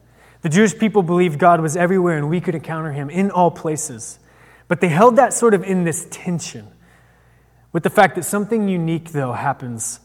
The 0.42 0.48
Jewish 0.48 0.79
people 0.79 1.02
believed 1.02 1.40
God 1.40 1.61
was 1.61 1.76
everywhere 1.76 2.16
and 2.16 2.31
we 2.31 2.40
could 2.40 2.55
encounter 2.55 2.92
him 2.92 3.11
in 3.11 3.31
all 3.31 3.50
places. 3.50 4.20
But 4.68 4.81
they 4.81 4.88
held 4.88 5.16
that 5.16 5.33
sort 5.33 5.55
of 5.55 5.64
in 5.64 5.85
this 5.85 6.07
tension 6.11 6.68
with 7.72 7.83
the 7.83 7.90
fact 7.90 8.14
that 8.14 8.22
something 8.22 8.68
unique, 8.68 9.11
though, 9.11 9.33
happens 9.33 10.00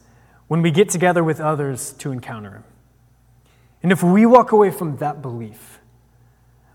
when 0.48 0.62
we 0.62 0.70
get 0.70 0.88
together 0.88 1.22
with 1.22 1.40
others 1.40 1.92
to 1.94 2.10
encounter 2.10 2.50
him. 2.50 2.64
And 3.82 3.92
if 3.92 4.02
we 4.02 4.26
walk 4.26 4.52
away 4.52 4.70
from 4.70 4.96
that 4.96 5.22
belief, 5.22 5.80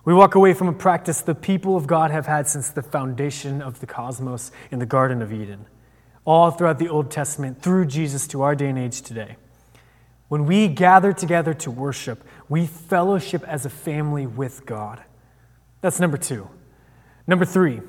we 0.06 0.13
walk 0.13 0.36
away 0.36 0.54
from 0.54 0.69
a 0.69 0.73
practice 0.73 1.19
the 1.19 1.36
people 1.36 1.76
of 1.76 1.88
God 1.88 2.12
have 2.12 2.26
had 2.26 2.47
since 2.47 2.69
the 2.69 2.82
foundation 2.82 3.62
of 3.62 3.82
the 3.82 3.86
cosmos 3.86 4.52
in 4.71 4.80
the 4.80 4.86
Garden 4.86 5.21
of 5.21 5.34
Eden 5.34 5.65
all 6.28 6.52
throughout 6.52 6.78
the 6.78 6.90
Old 6.90 7.10
Testament 7.10 7.62
through 7.62 7.86
Jesus 7.86 8.28
to 8.28 8.42
our 8.42 8.54
day 8.54 8.68
and 8.68 8.78
age 8.78 9.02
today. 9.02 9.38
When 10.28 10.46
we 10.46 10.68
gather 10.68 11.13
together 11.13 11.54
to 11.54 11.72
worship, 11.72 12.22
we 12.50 12.68
fellowship 12.68 13.44
as 13.44 13.66
a 13.66 13.70
family 13.70 14.28
with 14.28 14.66
God. 14.66 15.02
That's 15.80 16.02
number 16.02 16.18
two. 16.18 16.50
Number 17.28 17.46
three, 17.46 17.80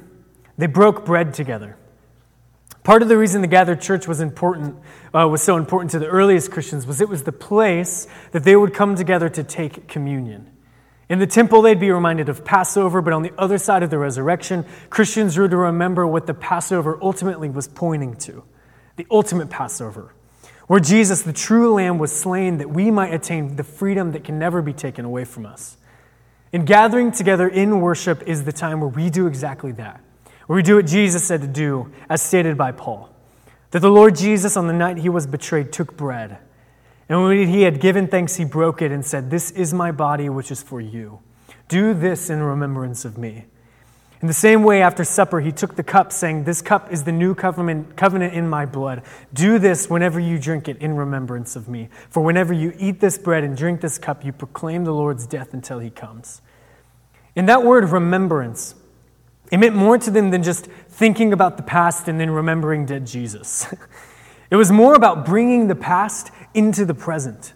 they 0.57 0.67
broke 0.67 1.05
bread 1.05 1.35
together. 1.35 1.77
Part 2.85 3.03
of 3.03 3.09
the 3.09 3.19
reason 3.19 3.43
the 3.43 3.49
gathered 3.49 3.81
church 3.81 4.07
was 4.07 4.21
important, 4.21 4.77
uh, 5.13 5.27
was 5.27 5.43
so 5.43 5.57
important 5.57 5.91
to 5.91 5.99
the 5.99 6.07
earliest 6.07 6.53
Christians, 6.53 6.87
was 6.87 7.01
it 7.01 7.09
was 7.09 7.25
the 7.25 7.33
place 7.33 8.07
that 8.31 8.45
they 8.45 8.55
would 8.55 8.73
come 8.73 8.95
together 8.95 9.29
to 9.31 9.43
take 9.43 9.89
communion. 9.89 10.49
In 11.09 11.19
the 11.19 11.27
temple, 11.27 11.63
they'd 11.63 11.81
be 11.81 11.91
reminded 11.91 12.29
of 12.29 12.45
Passover, 12.45 13.01
but 13.01 13.15
on 13.15 13.23
the 13.23 13.33
other 13.39 13.57
side 13.57 13.83
of 13.83 13.89
the 13.89 13.99
resurrection, 13.99 14.67
Christians 14.91 15.39
were 15.39 15.49
to 15.49 15.57
remember 15.57 16.07
what 16.07 16.27
the 16.27 16.35
Passover 16.35 16.99
ultimately 17.01 17.49
was 17.49 17.67
pointing 17.67 18.17
to 18.17 18.45
the 18.97 19.07
ultimate 19.11 19.49
Passover, 19.49 20.13
where 20.67 20.81
Jesus, 20.81 21.23
the 21.23 21.33
true 21.33 21.73
Lamb, 21.73 21.99
was 21.99 22.13
slain 22.13 22.59
that 22.59 22.69
we 22.69 22.91
might 22.91 23.15
attain 23.15 23.57
the 23.57 23.65
freedom 23.65 24.13
that 24.13 24.25
can 24.25 24.39
never 24.39 24.61
be 24.61 24.73
taken 24.73 25.05
away 25.05 25.25
from 25.25 25.47
us. 25.47 25.79
And 26.53 26.67
gathering 26.67 27.13
together 27.13 27.49
in 27.49 27.81
worship 27.81 28.23
is 28.27 28.45
the 28.45 28.53
time 28.53 28.81
where 28.81 28.89
we 28.89 29.09
do 29.09 29.27
exactly 29.27 29.73
that, 29.73 30.01
where 30.47 30.57
we 30.57 30.63
do 30.63 30.77
what 30.77 30.87
Jesus 30.87 31.25
said 31.25 31.41
to 31.41 31.47
do, 31.47 31.91
as 32.11 32.21
stated 32.21 32.59
by 32.59 32.73
Paul. 32.73 33.15
That 33.71 33.81
the 33.81 33.91
Lord 33.91 34.17
Jesus, 34.17 34.57
on 34.57 34.67
the 34.67 34.73
night 34.73 34.99
he 34.99 35.09
was 35.09 35.27
betrayed, 35.27 35.73
took 35.73 35.97
bread. 35.97 36.39
And 37.09 37.23
when 37.23 37.49
he 37.49 37.63
had 37.63 37.81
given 37.81 38.07
thanks, 38.07 38.37
he 38.37 38.45
broke 38.45 38.83
it 38.83 38.93
and 38.93 39.05
said, 39.05 39.31
This 39.31 39.51
is 39.51 39.73
my 39.73 39.93
body, 39.93 40.29
which 40.29 40.51
is 40.51 40.63
for 40.63 40.81
you. 40.81 41.21
Do 41.69 41.95
this 41.95 42.29
in 42.29 42.43
remembrance 42.43 43.05
of 43.05 43.17
me. 43.17 43.47
In 44.21 44.27
the 44.27 44.35
same 44.35 44.65
way, 44.65 44.83
after 44.83 45.05
supper, 45.05 45.41
he 45.41 45.53
took 45.53 45.77
the 45.77 45.85
cup, 45.85 46.13
saying, 46.13 46.45
This 46.45 46.61
cup 46.61 46.93
is 46.93 47.05
the 47.05 47.13
new 47.13 47.35
covenant, 47.35 47.97
covenant 47.97 48.35
in 48.35 48.49
my 48.49 48.67
blood. 48.67 49.03
Do 49.33 49.59
this 49.59 49.89
whenever 49.89 50.19
you 50.19 50.39
drink 50.39 50.69
it 50.69 50.77
in 50.79 50.97
remembrance 50.97 51.55
of 51.55 51.69
me. 51.69 51.89
For 52.11 52.23
whenever 52.23 52.53
you 52.53 52.75
eat 52.79 53.01
this 53.01 53.17
bread 53.17 53.45
and 53.45 53.57
drink 53.57 53.81
this 53.81 53.97
cup, 53.97 54.25
you 54.25 54.33
proclaim 54.33 54.85
the 54.85 54.93
Lord's 54.93 55.27
death 55.27 55.55
until 55.55 55.79
he 55.79 55.91
comes. 55.91 56.43
In 57.37 57.47
that 57.47 57.63
word, 57.63 57.89
remembrance, 57.91 58.75
it 59.53 59.59
meant 59.59 59.77
more 59.77 59.97
to 59.99 60.11
them 60.11 60.31
than 60.31 60.43
just 60.43 60.67
thinking 60.67 61.33
about 61.33 61.57
the 61.57 61.63
past 61.63 62.09
and 62.09 62.19
then 62.19 62.31
remembering 62.31 62.87
dead 62.87 63.07
Jesus. 63.07 63.73
It 64.51 64.57
was 64.57 64.73
more 64.73 64.95
about 64.95 65.27
bringing 65.27 65.69
the 65.69 65.75
past 65.75 66.31
into 66.55 66.85
the 66.85 66.95
present. 66.95 67.53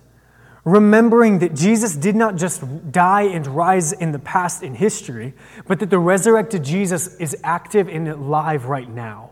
Remembering 0.64 1.40
that 1.40 1.54
Jesus 1.54 1.96
did 1.96 2.14
not 2.14 2.36
just 2.36 2.92
die 2.92 3.22
and 3.22 3.46
rise 3.46 3.92
in 3.92 4.12
the 4.12 4.18
past 4.18 4.62
in 4.62 4.74
history, 4.74 5.34
but 5.66 5.80
that 5.80 5.90
the 5.90 5.98
resurrected 5.98 6.62
Jesus 6.62 7.16
is 7.16 7.36
active 7.42 7.88
and 7.88 8.08
alive 8.08 8.66
right 8.66 8.88
now. 8.88 9.30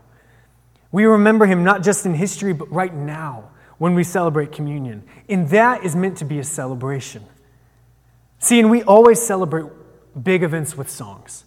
We 0.91 1.05
remember 1.05 1.45
him 1.45 1.63
not 1.63 1.83
just 1.83 2.05
in 2.05 2.15
history, 2.15 2.51
but 2.51 2.69
right 2.71 2.93
now 2.93 3.51
when 3.77 3.95
we 3.95 4.03
celebrate 4.03 4.51
communion. 4.51 5.03
And 5.29 5.49
that 5.49 5.85
is 5.85 5.95
meant 5.95 6.17
to 6.17 6.25
be 6.25 6.39
a 6.39 6.43
celebration. 6.43 7.23
See, 8.39 8.59
and 8.59 8.69
we 8.69 8.83
always 8.83 9.21
celebrate 9.21 9.65
big 10.21 10.43
events 10.43 10.75
with 10.75 10.89
songs 10.89 11.45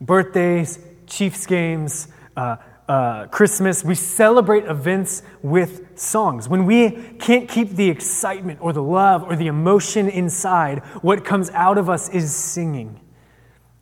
birthdays, 0.00 0.78
Chiefs 1.06 1.46
games, 1.46 2.08
uh, 2.36 2.56
uh, 2.88 3.26
Christmas, 3.26 3.84
we 3.84 3.94
celebrate 3.94 4.64
events 4.64 5.22
with 5.42 5.98
songs. 5.98 6.48
When 6.48 6.64
we 6.64 6.90
can't 7.18 7.48
keep 7.48 7.70
the 7.70 7.90
excitement 7.90 8.60
or 8.62 8.72
the 8.72 8.82
love 8.82 9.24
or 9.24 9.36
the 9.36 9.46
emotion 9.46 10.08
inside, 10.08 10.78
what 11.02 11.24
comes 11.24 11.50
out 11.50 11.76
of 11.76 11.90
us 11.90 12.08
is 12.08 12.34
singing. 12.34 13.00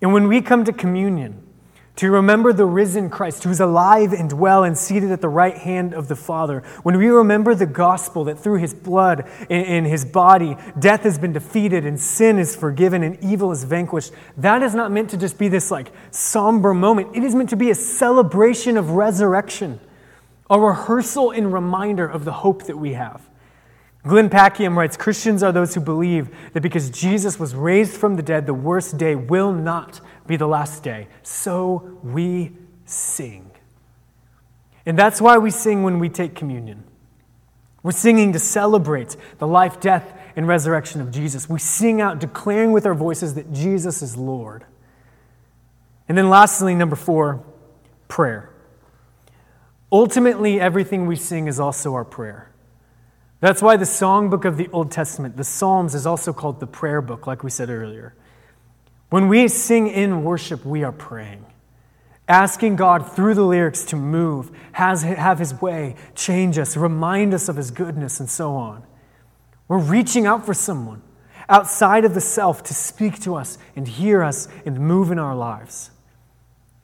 And 0.03 0.13
when 0.13 0.27
we 0.27 0.43
come 0.43 0.65
to 0.65 0.73
communion, 0.73 1.46
to 1.97 2.11
remember 2.11 2.53
the 2.53 2.67
risen 2.67 3.09
Christ 3.09 3.45
who's 3.45 3.61
alive 3.61 4.13
and 4.13 4.31
well 4.33 4.65
and 4.65 4.77
seated 4.77 5.11
at 5.11 5.23
the 5.23 5.29
right 5.29 5.57
hand 5.57 5.95
of 5.95 6.09
the 6.09 6.17
Father. 6.17 6.63
When 6.83 6.99
we 6.99 7.09
remember 7.09 7.55
the 7.55 7.67
gospel 7.67 8.25
that 8.25 8.39
through 8.39 8.59
his 8.59 8.75
blood 8.75 9.27
and 9.49 9.87
his 9.87 10.05
body, 10.05 10.57
death 10.79 11.03
has 11.03 11.19
been 11.19 11.33
defeated 11.33 11.87
and 11.87 11.99
sin 11.99 12.39
is 12.39 12.55
forgiven 12.55 13.03
and 13.03 13.23
evil 13.25 13.51
is 13.51 13.65
vanquished, 13.65 14.13
that 14.37 14.63
is 14.63 14.75
not 14.75 14.93
meant 14.93 15.11
to 15.11 15.17
just 15.17 15.39
be 15.39 15.49
this 15.49 15.71
like 15.71 15.91
somber 16.11 16.75
moment. 16.75 17.17
It 17.17 17.25
is 17.25 17.35
meant 17.35 17.51
to 17.51 17.57
be 17.57 17.71
a 17.71 17.75
celebration 17.75 18.77
of 18.77 18.91
resurrection, 18.91 19.81
a 20.51 20.61
rehearsal 20.61 21.31
and 21.31 21.53
reminder 21.53 22.07
of 22.07 22.27
the 22.27 22.33
hope 22.33 22.65
that 22.65 22.77
we 22.77 22.93
have. 22.93 23.27
Glenn 24.07 24.31
Packiam 24.31 24.77
writes 24.77 24.97
Christians 24.97 25.43
are 25.43 25.53
those 25.53 25.75
who 25.75 25.81
believe 25.81 26.29
that 26.53 26.61
because 26.61 26.91
Jesus 26.91 27.39
was 27.39 27.55
raised 27.55 27.93
from 27.93 28.17
the 28.17 28.23
dead, 28.23 28.47
the 28.47 28.55
worst 28.55 28.97
day 28.99 29.15
will 29.15 29.53
not 29.53 30.01
be 30.27 30.37
the 30.37 30.47
last 30.47 30.83
day. 30.83 31.09
So 31.23 31.99
we 32.03 32.53
sing. 32.85 33.51
And 34.85 34.97
that's 34.97 35.21
why 35.21 35.39
we 35.39 35.51
sing 35.51 35.83
when 35.83 35.99
we 35.99 36.09
take 36.09 36.35
communion. 36.35 36.85
We're 37.83 37.93
singing 37.93 38.33
to 38.33 38.39
celebrate 38.39 39.17
the 39.39 39.47
life, 39.47 39.81
death, 39.81 40.13
and 40.37 40.47
resurrection 40.47 41.01
of 41.01 41.11
Jesus. 41.11 41.49
We 41.49 41.59
sing 41.59 42.01
out, 42.01 42.21
declaring 42.21 42.73
with 42.73 42.87
our 42.87 42.95
voices 42.95 43.35
that 43.35 43.53
Jesus 43.53 44.03
is 44.03 44.17
Lord. 44.17 44.65
And 46.09 46.17
then, 46.17 46.31
lastly, 46.31 46.75
number 46.75 46.97
four, 46.97 47.45
prayer. 48.07 48.51
Ultimately, 49.91 50.61
everything 50.61 51.07
we 51.07 51.17
sing 51.17 51.49
is 51.49 51.59
also 51.59 51.95
our 51.95 52.05
prayer. 52.05 52.53
That's 53.41 53.61
why 53.61 53.77
the 53.77 53.85
songbook 53.85 54.45
of 54.45 54.57
the 54.57 54.69
Old 54.73 54.91
Testament, 54.91 55.37
the 55.37 55.45
Psalms, 55.45 55.95
is 55.95 56.07
also 56.07 56.33
called 56.33 56.59
the 56.59 56.67
prayer 56.67 57.03
book, 57.03 57.27
like 57.27 57.45
we 57.45 57.51
said 57.51 57.69
earlier. 57.69 58.15
When 59.11 59.29
we 59.29 59.47
sing 59.49 59.89
in 59.89 60.25
worship, 60.25 60.65
we 60.65 60.83
are 60.83 60.93
praying, 60.93 61.45
asking 62.29 62.77
God 62.77 63.13
through 63.13 63.35
the 63.35 63.45
lyrics 63.45 63.85
to 63.87 63.97
move, 63.97 64.51
has, 64.73 65.03
have 65.03 65.39
His 65.39 65.61
way, 65.61 65.97
change 66.15 66.59
us, 66.59 66.77
remind 66.77 67.35
us 67.35 67.49
of 67.49 67.57
His 67.57 67.71
goodness, 67.71 68.21
and 68.21 68.29
so 68.29 68.55
on. 68.55 68.83
We're 69.69 69.79
reaching 69.79 70.27
out 70.27 70.47
for 70.47 70.55
someone 70.55 71.03
outside 71.49 72.05
of 72.05 72.15
the 72.15 72.21
self 72.21 72.63
to 72.65 72.75
speak 72.75 73.21
to 73.21 73.35
us 73.35 73.59
and 73.77 73.87
hear 73.87 74.23
us 74.23 74.49
and 74.65 74.81
move 74.81 75.13
in 75.13 75.19
our 75.19 75.37
lives. 75.37 75.91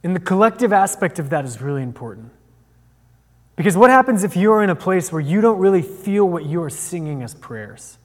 And 0.05 0.15
the 0.15 0.21
collective 0.21 0.73
aspect 0.73 1.19
of 1.19 1.31
that 1.31 1.45
is 1.45 1.61
really 1.61 1.83
important. 1.83 2.31
Because 3.63 3.77
what 3.77 3.91
happens 3.91 4.25
if 4.25 4.37
you're 4.37 4.63
in 4.63 4.71
a 4.71 4.75
place 4.75 5.13
where 5.13 5.21
you 5.21 5.41
don't 5.41 5.59
really 5.59 5.83
feel 5.83 6.29
what 6.29 6.45
you 6.45 6.63
are 6.63 6.71
singing 6.71 7.23
as 7.23 7.35
prayers? 7.35 7.99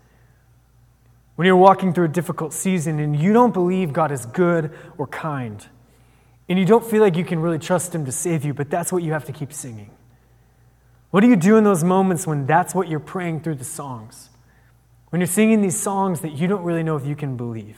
when 1.37 1.45
you're 1.45 1.55
walking 1.55 1.93
through 1.93 2.05
a 2.05 2.09
difficult 2.09 2.51
season 2.51 2.99
and 2.99 3.15
you 3.15 3.31
don't 3.31 3.53
believe 3.53 3.93
God 3.93 4.11
is 4.11 4.25
good 4.25 4.71
or 4.97 5.05
kind, 5.05 5.63
and 6.49 6.57
you 6.57 6.65
don't 6.65 6.83
feel 6.83 6.99
like 6.99 7.15
you 7.15 7.23
can 7.23 7.39
really 7.39 7.59
trust 7.59 7.93
Him 7.93 8.05
to 8.05 8.11
save 8.11 8.43
you, 8.43 8.55
but 8.55 8.71
that's 8.71 8.91
what 8.91 9.03
you 9.03 9.13
have 9.13 9.25
to 9.25 9.31
keep 9.31 9.53
singing. 9.53 9.91
What 11.11 11.21
do 11.21 11.27
you 11.27 11.35
do 11.35 11.55
in 11.55 11.63
those 11.63 11.83
moments 11.83 12.25
when 12.25 12.47
that's 12.47 12.73
what 12.73 12.87
you're 12.87 12.99
praying 12.99 13.41
through 13.41 13.55
the 13.55 13.63
songs? 13.63 14.31
When 15.09 15.21
you're 15.21 15.27
singing 15.27 15.61
these 15.61 15.79
songs 15.79 16.21
that 16.21 16.33
you 16.33 16.47
don't 16.47 16.63
really 16.63 16.83
know 16.83 16.97
if 16.97 17.05
you 17.05 17.15
can 17.15 17.37
believe? 17.37 17.77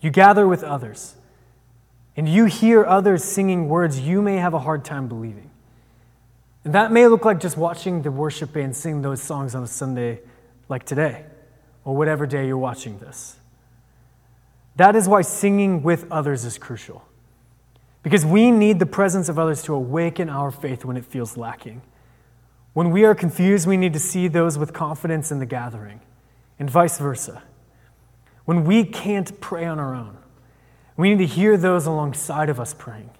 You 0.00 0.10
gather 0.10 0.48
with 0.48 0.64
others, 0.64 1.16
and 2.16 2.26
you 2.26 2.46
hear 2.46 2.82
others 2.82 3.22
singing 3.22 3.68
words 3.68 4.00
you 4.00 4.22
may 4.22 4.36
have 4.36 4.54
a 4.54 4.60
hard 4.60 4.86
time 4.86 5.06
believing. 5.06 5.50
And 6.64 6.74
that 6.74 6.90
may 6.90 7.06
look 7.06 7.24
like 7.24 7.40
just 7.40 7.56
watching 7.56 8.02
the 8.02 8.10
worship 8.10 8.54
band 8.54 8.74
sing 8.74 9.02
those 9.02 9.22
songs 9.22 9.54
on 9.54 9.62
a 9.62 9.66
Sunday 9.66 10.20
like 10.68 10.84
today 10.84 11.24
or 11.84 11.94
whatever 11.94 12.26
day 12.26 12.46
you're 12.46 12.58
watching 12.58 12.98
this. 12.98 13.38
That 14.76 14.96
is 14.96 15.08
why 15.08 15.22
singing 15.22 15.82
with 15.82 16.10
others 16.10 16.44
is 16.44 16.58
crucial. 16.58 17.06
Because 18.02 18.24
we 18.24 18.50
need 18.50 18.78
the 18.78 18.86
presence 18.86 19.28
of 19.28 19.38
others 19.38 19.62
to 19.64 19.74
awaken 19.74 20.28
our 20.28 20.50
faith 20.50 20.84
when 20.84 20.96
it 20.96 21.04
feels 21.04 21.36
lacking. 21.36 21.82
When 22.72 22.90
we 22.90 23.04
are 23.04 23.14
confused, 23.14 23.66
we 23.66 23.76
need 23.76 23.92
to 23.92 24.00
see 24.00 24.26
those 24.26 24.58
with 24.58 24.72
confidence 24.72 25.30
in 25.30 25.38
the 25.38 25.46
gathering, 25.46 26.00
and 26.58 26.68
vice 26.68 26.98
versa. 26.98 27.42
When 28.44 28.64
we 28.64 28.84
can't 28.84 29.40
pray 29.40 29.64
on 29.64 29.78
our 29.78 29.94
own, 29.94 30.18
we 30.96 31.10
need 31.14 31.26
to 31.26 31.34
hear 31.34 31.56
those 31.56 31.86
alongside 31.86 32.48
of 32.48 32.58
us 32.58 32.74
praying. 32.74 33.10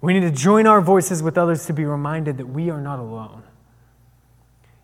We 0.00 0.12
need 0.12 0.20
to 0.20 0.30
join 0.30 0.66
our 0.66 0.80
voices 0.80 1.22
with 1.22 1.36
others 1.36 1.66
to 1.66 1.72
be 1.72 1.84
reminded 1.84 2.36
that 2.36 2.46
we 2.46 2.70
are 2.70 2.80
not 2.80 2.98
alone. 2.98 3.42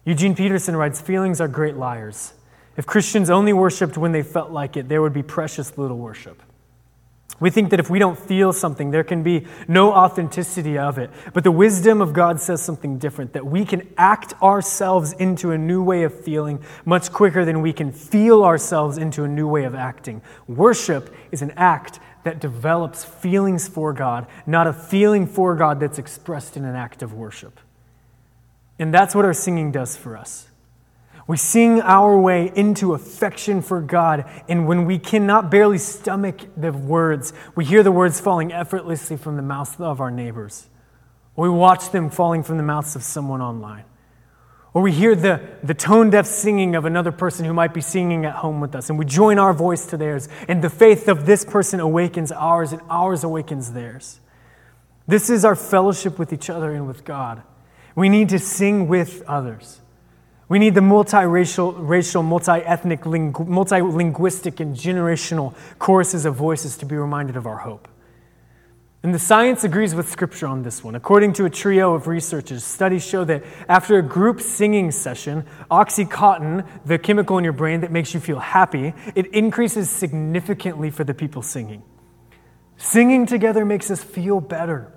Eugene 0.05 0.35
Peterson 0.35 0.77
writes 0.77 1.01
Feelings 1.01 1.41
are 1.41 1.49
great 1.49 1.77
liars. 1.77 2.35
If 2.77 2.87
Christians 2.87 3.31
only 3.31 3.53
worshiped 3.53 3.97
when 3.97 4.13
they 4.13 4.23
felt 4.23 4.51
like 4.51 4.77
it, 4.77 4.89
there 4.89 5.01
would 5.01 5.13
be 5.13 5.23
precious 5.23 5.79
little 5.79 5.99
worship. 5.99 6.43
We 7.41 7.51
think 7.51 7.71
that 7.71 7.81
if 7.81 7.91
we 7.91 7.99
don't 7.99 8.19
feel 8.19 8.53
something, 8.53 8.91
there 8.91 9.03
can 9.03 9.23
be 9.23 9.47
no 9.67 9.93
authenticity 9.93 10.79
of 10.79 10.99
it. 10.99 11.11
But 11.33 11.43
the 11.43 11.51
wisdom 11.51 12.01
of 12.01 12.13
God 12.13 12.41
says 12.41 12.63
something 12.63 12.99
different 12.99 13.33
that 13.33 13.45
we 13.45 13.65
can 13.65 13.89
act 13.99 14.41
ourselves 14.41 15.13
into 15.15 15.51
a 15.51 15.59
new 15.59 15.83
way 15.83 16.05
of 16.05 16.19
feeling 16.19 16.63
much 16.85 17.13
quicker 17.13 17.45
than 17.45 17.61
we 17.61 17.73
can 17.73 17.91
feel 17.91 18.45
ourselves 18.45 18.99
into 18.99 19.25
a 19.25 19.29
new 19.29 19.49
way 19.49 19.65
of 19.65 19.75
acting. 19.75 20.23
Worship 20.47 21.15
is 21.33 21.43
an 21.43 21.53
act 21.57 21.99
that 22.25 22.41
develops 22.41 23.05
feelings 23.05 23.69
for 23.69 23.93
God, 23.93 24.27
not 24.47 24.67
a 24.67 24.73
feeling 24.73 25.27
for 25.27 25.55
God 25.55 25.81
that's 25.81 25.99
expressed 25.99 26.57
in 26.57 26.65
an 26.65 26.75
act 26.75 27.03
of 27.03 27.15
worship. 27.15 27.61
And 28.79 28.93
that's 28.93 29.15
what 29.15 29.25
our 29.25 29.35
singing 29.35 29.71
does 29.71 29.97
for 29.97 30.17
us. 30.17 30.49
We 31.27 31.37
sing 31.39 31.81
our 31.81 32.19
way 32.19 32.53
into 32.55 32.93
affection 32.93 33.63
for 33.63 33.81
God, 33.81 34.29
and 34.47 34.67
when 34.67 34.85
we 34.85 34.99
cannot 34.99 35.51
barely 35.51 35.79
stomach 35.79 36.41
the 36.55 36.73
words, 36.73 37.33
we 37.55 37.65
hear 37.65 37.83
the 37.83 37.93
words 37.93 38.21
falling 38.21 38.53
effortlessly 38.53 39.17
from 39.17 39.37
the 39.37 39.43
mouths 39.43 39.77
of 39.79 40.01
our 40.01 40.11
neighbors. 40.11 40.67
We 41.35 41.49
watch 41.49 41.91
them 41.91 42.11
falling 42.11 42.43
from 42.43 42.59
the 42.59 42.63
mouths 42.63 42.95
of 42.95 43.03
someone 43.03 43.41
online. 43.41 43.85
Or 44.75 44.83
we 44.83 44.91
hear 44.91 45.15
the, 45.15 45.41
the 45.63 45.73
tone 45.73 46.11
deaf 46.11 46.27
singing 46.27 46.75
of 46.75 46.85
another 46.85 47.13
person 47.13 47.45
who 47.45 47.55
might 47.55 47.73
be 47.73 47.81
singing 47.81 48.25
at 48.25 48.35
home 48.35 48.61
with 48.61 48.75
us, 48.75 48.91
and 48.91 48.99
we 48.99 49.05
join 49.05 49.39
our 49.39 49.55
voice 49.55 49.87
to 49.87 49.97
theirs, 49.97 50.29
and 50.49 50.63
the 50.63 50.69
faith 50.69 51.09
of 51.09 51.27
this 51.27 51.45
person 51.45 51.79
awakens 51.79 52.33
ours, 52.33 52.73
and 52.73 52.83
ours 52.91 53.23
awakens 53.23 53.73
theirs. 53.73 54.21
This 55.07 55.31
is 55.31 55.45
our 55.45 55.55
fellowship 55.55 56.19
with 56.19 56.33
each 56.33 56.51
other 56.51 56.73
and 56.73 56.89
with 56.89 57.05
God. 57.05 57.43
We 57.95 58.09
need 58.09 58.31
to 58.31 58.39
sing 58.41 58.89
with 58.89 59.23
others. 59.29 59.81
We 60.49 60.59
need 60.59 60.75
the 60.75 60.81
multiracial, 60.81 61.75
racial, 61.79 62.25
multi-ethnic, 62.25 63.03
multilinguistic, 63.03 64.59
and 64.59 64.77
generational 64.77 65.55
choruses 65.79 66.25
of 66.25 66.35
voices 66.35 66.77
to 66.79 66.87
be 66.87 66.97
reminded 66.97 67.37
of 67.37 67.47
our 67.47 67.59
hope. 67.59 67.87
And 69.05 69.13
the 69.13 69.19
science 69.19 69.65
agrees 69.65 69.95
with 69.95 70.09
Scripture 70.11 70.47
on 70.47 70.63
this 70.63 70.83
one. 70.83 70.95
According 70.95 71.35
to 71.35 71.45
a 71.45 71.51
trio 71.51 71.93
of 71.93 72.07
researchers, 72.07 72.65
studies 72.65 73.07
show 73.07 73.23
that 73.25 73.45
after 73.69 73.99
a 73.99 74.03
group 74.03 74.41
singing 74.41 74.91
session, 74.91 75.45
oxytocin, 75.71 76.67
the 76.87 76.99
chemical 76.99 77.37
in 77.37 77.45
your 77.45 77.53
brain 77.53 77.83
that 77.83 77.93
makes 77.93 78.15
you 78.15 78.21
feel 78.21 78.39
happy, 78.39 78.95
it 79.15 79.27
increases 79.27 79.91
significantly 79.91 80.91
for 80.91 81.05
the 81.05 81.13
people 81.13 81.43
singing. 81.43 81.83
Singing 82.79 83.27
together 83.27 83.67
makes 83.67 83.91
us 83.91 84.03
feel 84.03 84.41
better. 84.41 84.91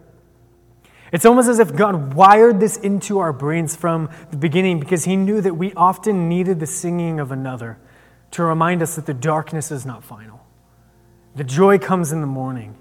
It's 1.11 1.25
almost 1.25 1.49
as 1.49 1.59
if 1.59 1.75
God 1.75 2.13
wired 2.13 2.61
this 2.61 2.77
into 2.77 3.19
our 3.19 3.33
brains 3.33 3.75
from 3.75 4.09
the 4.31 4.37
beginning 4.37 4.79
because 4.79 5.03
He 5.03 5.17
knew 5.17 5.41
that 5.41 5.57
we 5.57 5.73
often 5.73 6.29
needed 6.29 6.61
the 6.61 6.65
singing 6.65 7.19
of 7.19 7.33
another 7.33 7.77
to 8.31 8.43
remind 8.45 8.81
us 8.81 8.95
that 8.95 9.05
the 9.05 9.13
darkness 9.13 9.69
is 9.69 9.85
not 9.85 10.01
final. 10.01 10.47
The 11.35 11.43
joy 11.43 11.77
comes 11.77 12.13
in 12.13 12.21
the 12.21 12.27
morning. 12.27 12.77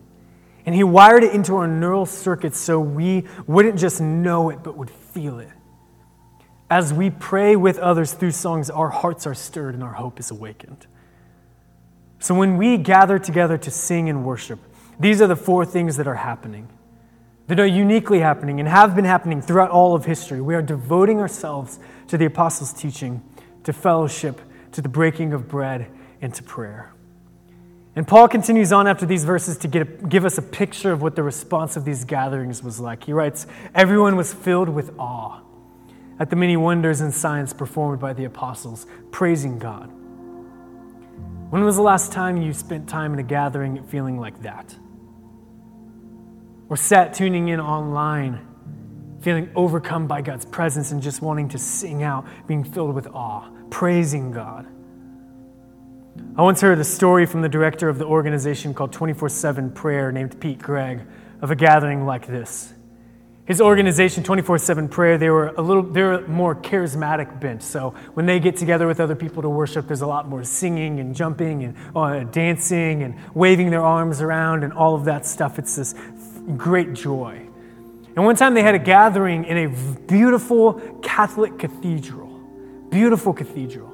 And 0.66 0.74
He 0.74 0.84
wired 0.84 1.24
it 1.24 1.32
into 1.32 1.56
our 1.56 1.66
neural 1.66 2.04
circuits 2.04 2.58
so 2.58 2.78
we 2.80 3.24
wouldn't 3.46 3.78
just 3.78 4.00
know 4.00 4.50
it, 4.50 4.62
but 4.62 4.76
would 4.76 4.90
feel 4.90 5.38
it. 5.38 5.48
As 6.68 6.92
we 6.92 7.10
pray 7.10 7.56
with 7.56 7.78
others 7.78 8.12
through 8.12 8.32
songs, 8.32 8.68
our 8.68 8.88
hearts 8.88 9.26
are 9.26 9.34
stirred 9.34 9.74
and 9.74 9.82
our 9.82 9.92
hope 9.92 10.20
is 10.20 10.30
awakened. 10.30 10.86
So 12.18 12.34
when 12.34 12.56
we 12.56 12.76
gather 12.76 13.18
together 13.18 13.56
to 13.56 13.70
sing 13.70 14.08
and 14.08 14.24
worship, 14.24 14.58
these 14.98 15.22
are 15.22 15.28
the 15.28 15.36
four 15.36 15.64
things 15.64 15.96
that 15.96 16.08
are 16.08 16.16
happening 16.16 16.68
that 17.46 17.60
are 17.60 17.66
uniquely 17.66 18.20
happening 18.20 18.58
and 18.58 18.68
have 18.68 18.96
been 18.96 19.04
happening 19.04 19.40
throughout 19.40 19.70
all 19.70 19.94
of 19.94 20.04
history. 20.04 20.40
We 20.40 20.54
are 20.54 20.62
devoting 20.62 21.20
ourselves 21.20 21.78
to 22.08 22.18
the 22.18 22.24
apostles' 22.24 22.72
teaching, 22.72 23.22
to 23.64 23.72
fellowship, 23.72 24.40
to 24.72 24.82
the 24.82 24.88
breaking 24.88 25.32
of 25.32 25.48
bread, 25.48 25.90
and 26.20 26.34
to 26.34 26.42
prayer. 26.42 26.92
And 27.96 28.06
Paul 28.06 28.28
continues 28.28 28.72
on 28.72 28.86
after 28.86 29.06
these 29.06 29.24
verses 29.24 29.56
to 29.58 29.68
get, 29.68 30.08
give 30.08 30.24
us 30.24 30.38
a 30.38 30.42
picture 30.42 30.92
of 30.92 31.02
what 31.02 31.16
the 31.16 31.22
response 31.22 31.76
of 31.76 31.84
these 31.84 32.04
gatherings 32.04 32.62
was 32.62 32.78
like. 32.78 33.04
He 33.04 33.12
writes, 33.12 33.46
Everyone 33.74 34.16
was 34.16 34.32
filled 34.32 34.68
with 34.68 34.96
awe 34.98 35.40
at 36.20 36.30
the 36.30 36.36
many 36.36 36.56
wonders 36.56 37.00
and 37.00 37.12
signs 37.12 37.52
performed 37.54 37.98
by 37.98 38.12
the 38.12 38.24
apostles, 38.24 38.86
praising 39.10 39.58
God. 39.58 39.90
When 41.50 41.64
was 41.64 41.76
the 41.76 41.82
last 41.82 42.12
time 42.12 42.36
you 42.36 42.52
spent 42.52 42.88
time 42.88 43.14
in 43.14 43.18
a 43.18 43.22
gathering 43.22 43.82
feeling 43.84 44.18
like 44.18 44.42
that? 44.42 44.76
or 46.68 46.76
sat 46.76 47.14
tuning 47.14 47.48
in 47.48 47.60
online, 47.60 48.46
feeling 49.20 49.50
overcome 49.54 50.06
by 50.06 50.20
God's 50.20 50.44
presence 50.44 50.90
and 50.90 51.00
just 51.00 51.22
wanting 51.22 51.48
to 51.50 51.58
sing 51.58 52.02
out, 52.02 52.26
being 52.46 52.64
filled 52.64 52.94
with 52.94 53.06
awe, 53.08 53.48
praising 53.70 54.30
God. 54.30 54.66
I 56.36 56.42
once 56.42 56.60
heard 56.60 56.78
a 56.78 56.84
story 56.84 57.24
from 57.24 57.40
the 57.40 57.48
director 57.48 57.88
of 57.88 57.98
the 57.98 58.04
organization 58.04 58.74
called 58.74 58.92
24 58.92 59.30
7 59.30 59.70
Prayer, 59.70 60.12
named 60.12 60.38
Pete 60.38 60.58
Greig, 60.58 61.00
of 61.40 61.50
a 61.50 61.56
gathering 61.56 62.04
like 62.04 62.26
this. 62.26 62.74
His 63.46 63.60
organization, 63.60 64.24
24 64.24 64.58
7 64.58 64.88
Prayer, 64.88 65.18
they 65.18 65.30
were 65.30 65.48
a 65.56 65.62
little, 65.62 65.82
they're 65.82 66.26
more 66.26 66.54
charismatic 66.54 67.40
bent. 67.40 67.62
So 67.62 67.94
when 68.14 68.26
they 68.26 68.40
get 68.40 68.56
together 68.56 68.86
with 68.86 69.00
other 69.00 69.14
people 69.14 69.40
to 69.42 69.48
worship, 69.48 69.86
there's 69.86 70.02
a 70.02 70.06
lot 70.06 70.28
more 70.28 70.42
singing 70.42 71.00
and 71.00 71.14
jumping 71.14 71.64
and 71.64 71.76
uh, 71.94 72.24
dancing 72.24 73.02
and 73.02 73.14
waving 73.34 73.70
their 73.70 73.84
arms 73.84 74.20
around 74.20 74.64
and 74.64 74.72
all 74.72 74.94
of 74.94 75.04
that 75.04 75.24
stuff. 75.24 75.58
It's 75.58 75.76
this 75.76 75.94
great 76.56 76.92
joy. 76.92 77.46
And 78.16 78.24
one 78.24 78.34
time 78.34 78.54
they 78.54 78.62
had 78.62 78.74
a 78.74 78.80
gathering 78.80 79.44
in 79.44 79.56
a 79.58 80.02
beautiful 80.06 80.74
Catholic 81.02 81.58
cathedral, 81.58 82.28
beautiful 82.90 83.32
cathedral. 83.32 83.92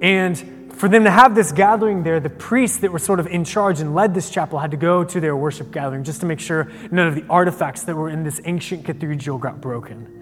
And 0.00 0.61
for 0.74 0.88
them 0.88 1.04
to 1.04 1.10
have 1.10 1.34
this 1.34 1.52
gathering 1.52 2.02
there, 2.02 2.18
the 2.20 2.30
priests 2.30 2.78
that 2.78 2.92
were 2.92 2.98
sort 2.98 3.20
of 3.20 3.26
in 3.26 3.44
charge 3.44 3.80
and 3.80 3.94
led 3.94 4.14
this 4.14 4.30
chapel 4.30 4.58
had 4.58 4.70
to 4.72 4.76
go 4.76 5.04
to 5.04 5.20
their 5.20 5.36
worship 5.36 5.70
gathering 5.70 6.04
just 6.04 6.20
to 6.20 6.26
make 6.26 6.40
sure 6.40 6.70
none 6.90 7.06
of 7.06 7.14
the 7.14 7.24
artifacts 7.28 7.84
that 7.84 7.94
were 7.94 8.08
in 8.08 8.24
this 8.24 8.40
ancient 8.44 8.84
cathedral 8.84 9.38
got 9.38 9.60
broken. 9.60 10.18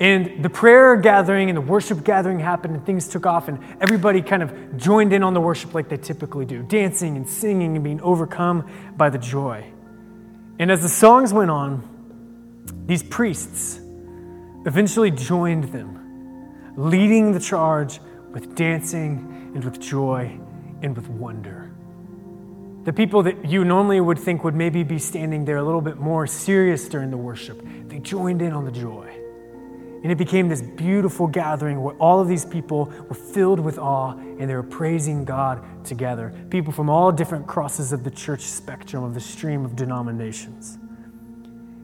And 0.00 0.44
the 0.44 0.50
prayer 0.50 0.96
gathering 0.96 1.50
and 1.50 1.56
the 1.56 1.60
worship 1.60 2.02
gathering 2.02 2.40
happened, 2.40 2.74
and 2.74 2.84
things 2.84 3.06
took 3.06 3.26
off, 3.26 3.46
and 3.46 3.60
everybody 3.80 4.22
kind 4.22 4.42
of 4.42 4.76
joined 4.76 5.12
in 5.12 5.22
on 5.22 5.34
the 5.34 5.40
worship 5.40 5.72
like 5.72 5.88
they 5.88 5.96
typically 5.96 6.44
do, 6.44 6.62
dancing 6.64 7.16
and 7.16 7.28
singing 7.28 7.76
and 7.76 7.84
being 7.84 8.00
overcome 8.00 8.68
by 8.96 9.08
the 9.08 9.18
joy. 9.18 9.64
And 10.58 10.70
as 10.70 10.82
the 10.82 10.88
songs 10.88 11.32
went 11.32 11.50
on, 11.50 11.88
these 12.86 13.02
priests 13.04 13.78
eventually 14.66 15.12
joined 15.12 15.64
them, 15.64 16.74
leading 16.76 17.32
the 17.32 17.40
charge 17.40 18.00
with 18.32 18.56
dancing 18.56 19.33
and 19.54 19.64
with 19.64 19.80
joy 19.80 20.38
and 20.82 20.94
with 20.94 21.08
wonder. 21.08 21.70
The 22.84 22.92
people 22.92 23.22
that 23.22 23.48
you 23.48 23.64
normally 23.64 24.00
would 24.00 24.18
think 24.18 24.44
would 24.44 24.54
maybe 24.54 24.82
be 24.82 24.98
standing 24.98 25.46
there 25.46 25.56
a 25.56 25.62
little 25.64 25.80
bit 25.80 25.96
more 25.96 26.26
serious 26.26 26.86
during 26.86 27.10
the 27.10 27.16
worship, 27.16 27.64
they 27.88 27.98
joined 27.98 28.42
in 28.42 28.52
on 28.52 28.66
the 28.66 28.72
joy. 28.72 29.10
And 30.02 30.12
it 30.12 30.18
became 30.18 30.50
this 30.50 30.60
beautiful 30.60 31.26
gathering 31.26 31.82
where 31.82 31.94
all 31.94 32.20
of 32.20 32.28
these 32.28 32.44
people 32.44 32.92
were 33.08 33.14
filled 33.14 33.58
with 33.58 33.78
awe 33.78 34.10
and 34.12 34.50
they 34.50 34.54
were 34.54 34.62
praising 34.62 35.24
God 35.24 35.64
together. 35.82 36.34
People 36.50 36.74
from 36.74 36.90
all 36.90 37.10
different 37.10 37.46
crosses 37.46 37.90
of 37.90 38.04
the 38.04 38.10
church 38.10 38.42
spectrum, 38.42 39.02
of 39.02 39.14
the 39.14 39.20
stream 39.20 39.64
of 39.64 39.76
denominations. 39.76 40.76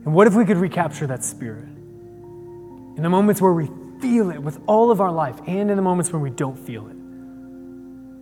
And 0.04 0.12
what 0.12 0.26
if 0.26 0.34
we 0.34 0.44
could 0.44 0.58
recapture 0.58 1.06
that 1.06 1.24
spirit? 1.24 1.64
In 1.64 3.02
the 3.02 3.08
moments 3.08 3.40
where 3.40 3.54
we 3.54 3.70
feel 4.00 4.30
it 4.30 4.42
with 4.42 4.60
all 4.66 4.90
of 4.90 5.00
our 5.00 5.12
life 5.12 5.40
and 5.46 5.70
in 5.70 5.76
the 5.76 5.82
moments 5.82 6.12
when 6.12 6.20
we 6.20 6.28
don't 6.28 6.58
feel 6.58 6.88
it. 6.88 6.96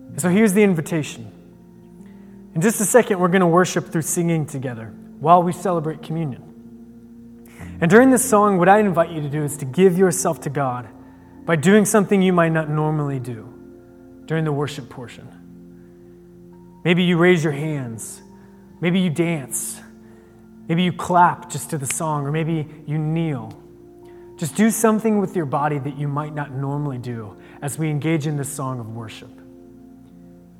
And 0.09 0.21
so 0.21 0.29
here's 0.29 0.53
the 0.53 0.63
invitation. 0.63 1.31
In 2.55 2.61
just 2.61 2.81
a 2.81 2.85
second, 2.85 3.19
we're 3.19 3.27
going 3.27 3.41
to 3.41 3.47
worship 3.47 3.87
through 3.87 4.01
singing 4.01 4.45
together 4.45 4.87
while 5.19 5.43
we 5.43 5.53
celebrate 5.53 6.01
communion. 6.01 6.49
And 7.81 7.89
during 7.89 8.09
this 8.09 8.27
song, 8.27 8.57
what 8.57 8.67
I 8.67 8.79
invite 8.79 9.11
you 9.11 9.21
to 9.21 9.29
do 9.29 9.43
is 9.43 9.57
to 9.57 9.65
give 9.65 9.97
yourself 9.97 10.41
to 10.41 10.49
God 10.49 10.89
by 11.45 11.55
doing 11.55 11.85
something 11.85 12.21
you 12.21 12.33
might 12.33 12.51
not 12.51 12.69
normally 12.69 13.19
do 13.19 13.53
during 14.25 14.43
the 14.43 14.51
worship 14.51 14.89
portion. 14.89 15.27
Maybe 16.83 17.03
you 17.03 17.17
raise 17.17 17.43
your 17.43 17.53
hands, 17.53 18.21
maybe 18.81 18.99
you 18.99 19.09
dance, 19.09 19.79
maybe 20.67 20.83
you 20.83 20.93
clap 20.93 21.49
just 21.49 21.69
to 21.71 21.77
the 21.77 21.85
song, 21.85 22.25
or 22.25 22.31
maybe 22.31 22.67
you 22.85 22.97
kneel. 22.97 23.53
Just 24.37 24.55
do 24.55 24.69
something 24.69 25.19
with 25.19 25.35
your 25.35 25.45
body 25.45 25.79
that 25.79 25.97
you 25.97 26.07
might 26.07 26.33
not 26.33 26.51
normally 26.51 26.97
do 26.97 27.35
as 27.61 27.77
we 27.77 27.89
engage 27.89 28.27
in 28.27 28.37
this 28.37 28.49
song 28.49 28.79
of 28.79 28.95
worship. 28.95 29.38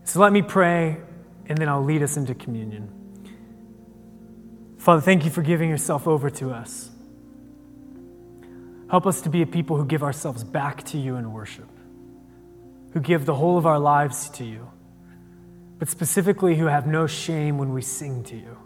So 0.10 0.19
let 0.22 0.34
me 0.34 0.41
pray, 0.41 0.98
and 1.45 1.56
then 1.56 1.69
I'll 1.69 1.84
lead 1.84 2.02
us 2.02 2.17
into 2.17 2.34
communion. 2.34 2.89
Father, 4.80 5.02
thank 5.02 5.24
you 5.24 5.30
for 5.30 5.43
giving 5.43 5.69
yourself 5.69 6.08
over 6.08 6.32
to 6.32 6.50
us. 6.50 6.89
Help 8.89 9.06
us 9.06 9.22
to 9.22 9.30
be 9.30 9.43
a 9.43 9.45
people 9.45 9.78
who 9.78 9.86
give 9.86 10.02
ourselves 10.02 10.43
back 10.43 10.82
to 10.86 10.98
you 10.98 11.17
in 11.17 11.32
worship, 11.32 11.69
who 12.93 13.00
give 13.00 13.28
the 13.28 13.36
whole 13.36 13.56
of 13.56 13.67
our 13.67 13.78
lives 13.78 14.32
to 14.32 14.43
you, 14.43 14.67
but 15.78 15.89
specifically 15.89 16.56
who 16.56 16.65
have 16.65 16.88
no 16.88 17.06
shame 17.06 17.60
when 17.60 17.72
we 17.72 17.84
sing 17.84 18.24
to 18.24 18.36
you. 18.36 18.58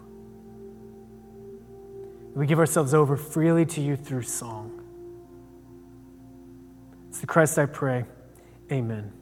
We 2.34 2.46
give 2.46 2.58
ourselves 2.58 2.94
over 2.94 3.18
freely 3.18 3.66
to 3.66 3.82
you 3.82 3.96
through 3.96 4.22
song. 4.22 4.80
It's 7.10 7.18
the 7.18 7.26
Christ 7.26 7.58
I 7.58 7.66
pray. 7.66 8.06
Amen. 8.72 9.12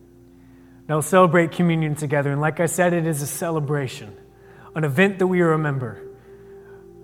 Now 0.89 0.97
we'll 0.97 1.03
celebrate 1.03 1.53
communion 1.53 1.95
together. 1.95 2.33
And 2.33 2.41
like 2.41 2.61
I 2.61 2.67
said, 2.67 2.93
it 2.93 3.07
is 3.07 3.23
a 3.23 3.27
celebration, 3.27 4.17
an 4.75 4.85
event 4.85 5.19
that 5.19 5.27
we 5.27 5.41
remember 5.41 6.03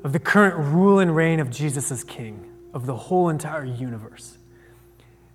of 0.05 0.13
the 0.13 0.19
current 0.19 0.57
rule 0.57 0.99
and 0.99 1.15
reign 1.15 1.41
of 1.41 1.51
Jesus 1.51 1.91
as 1.91 2.05
King 2.05 2.53
of 2.75 2.87
the 2.87 2.97
whole 2.97 3.29
entire 3.29 3.65
universe. 3.65 4.39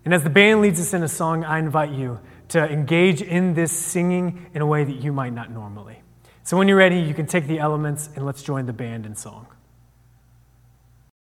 And 0.06 0.13
as 0.13 0.23
the 0.23 0.29
band 0.29 0.62
leads 0.62 0.79
us 0.79 0.93
in 0.93 1.03
a 1.03 1.08
song, 1.08 1.43
I 1.43 1.60
invite 1.60 1.91
you 1.91 2.19
to 2.49 2.69
engage 2.69 3.21
in 3.21 3.53
this 3.53 3.71
singing 3.71 4.47
in 4.53 4.62
a 4.62 4.65
way 4.65 4.84
that 4.84 4.97
you 4.97 5.13
might 5.13 5.34
not 5.34 5.49
normally. 5.49 6.01
So 6.43 6.58
when 6.58 6.67
you're 6.67 6.77
ready, 6.77 6.99
you 6.99 7.13
can 7.13 7.25
take 7.25 7.47
the 7.47 7.60
elements 7.60 8.10
and 8.15 8.25
let's 8.25 8.43
join 8.43 8.65
the 8.65 8.73
band 8.73 9.06
in 9.06 9.15
song. 9.15 9.47